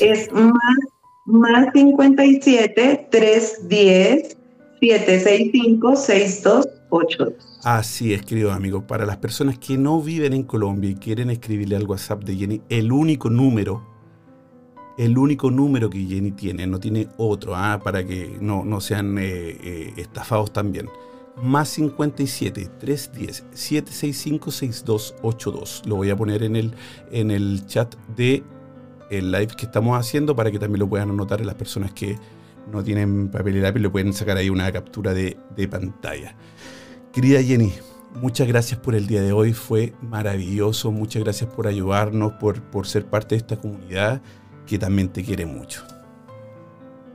[0.00, 0.78] es más,
[1.24, 4.36] más 57 310
[4.80, 7.60] 765 6282.
[7.62, 8.84] Así es, queridos amigos.
[8.84, 12.62] Para las personas que no viven en Colombia y quieren escribirle al WhatsApp de Jenny,
[12.68, 13.86] el único número,
[14.96, 19.18] el único número que Jenny tiene, no tiene otro, ah, para que no, no sean
[19.18, 20.88] eh, eh, estafados también
[21.42, 25.82] más 57 310 765 6282.
[25.86, 26.74] Lo voy a poner en el,
[27.10, 28.42] en el chat de
[29.10, 32.16] el live que estamos haciendo para que también lo puedan anotar las personas que
[32.70, 36.34] no tienen papel y lápiz, le pueden sacar ahí una captura de, de pantalla.
[37.12, 37.72] Querida Jenny,
[38.14, 42.86] muchas gracias por el día de hoy, fue maravilloso, muchas gracias por ayudarnos, por, por
[42.86, 44.22] ser parte de esta comunidad
[44.66, 45.82] que también te quiere mucho.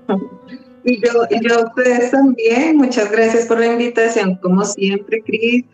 [0.87, 5.65] Y yo, y yo a ustedes también, muchas gracias por la invitación, como siempre, Cris.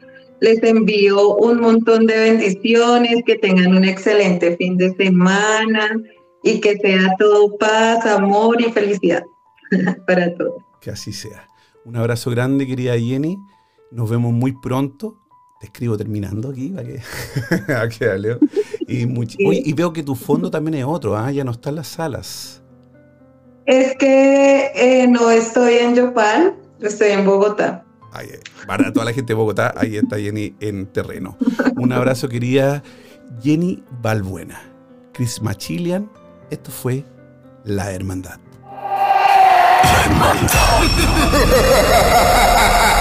[0.42, 6.02] Les envío un montón de bendiciones, que tengan un excelente fin de semana
[6.44, 9.24] y que sea todo paz, amor y felicidad
[10.08, 10.64] para todos.
[10.82, 11.48] Que así sea.
[11.86, 13.38] Un abrazo grande, querida Jenny.
[13.92, 15.18] Nos vemos muy pronto.
[15.60, 17.02] Te escribo terminando aquí para que,
[17.76, 18.06] aquí,
[18.88, 21.32] y, y, veo que tu fondo también es otro, ¿ah?
[21.32, 22.64] ya no están las salas.
[23.68, 27.86] Es que eh, no estoy en Yopal, estoy en Bogotá.
[28.68, 31.38] Para toda la gente de Bogotá, ahí está Jenny en terreno.
[31.76, 32.84] Un abrazo, querida
[33.42, 34.62] Jenny Balbuena.
[35.14, 36.10] Chris Machilian,
[36.50, 37.04] esto fue
[37.64, 38.40] La Hermandad.
[39.84, 40.52] La Hermandad.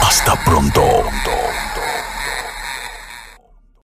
[0.00, 1.47] Hasta pronto.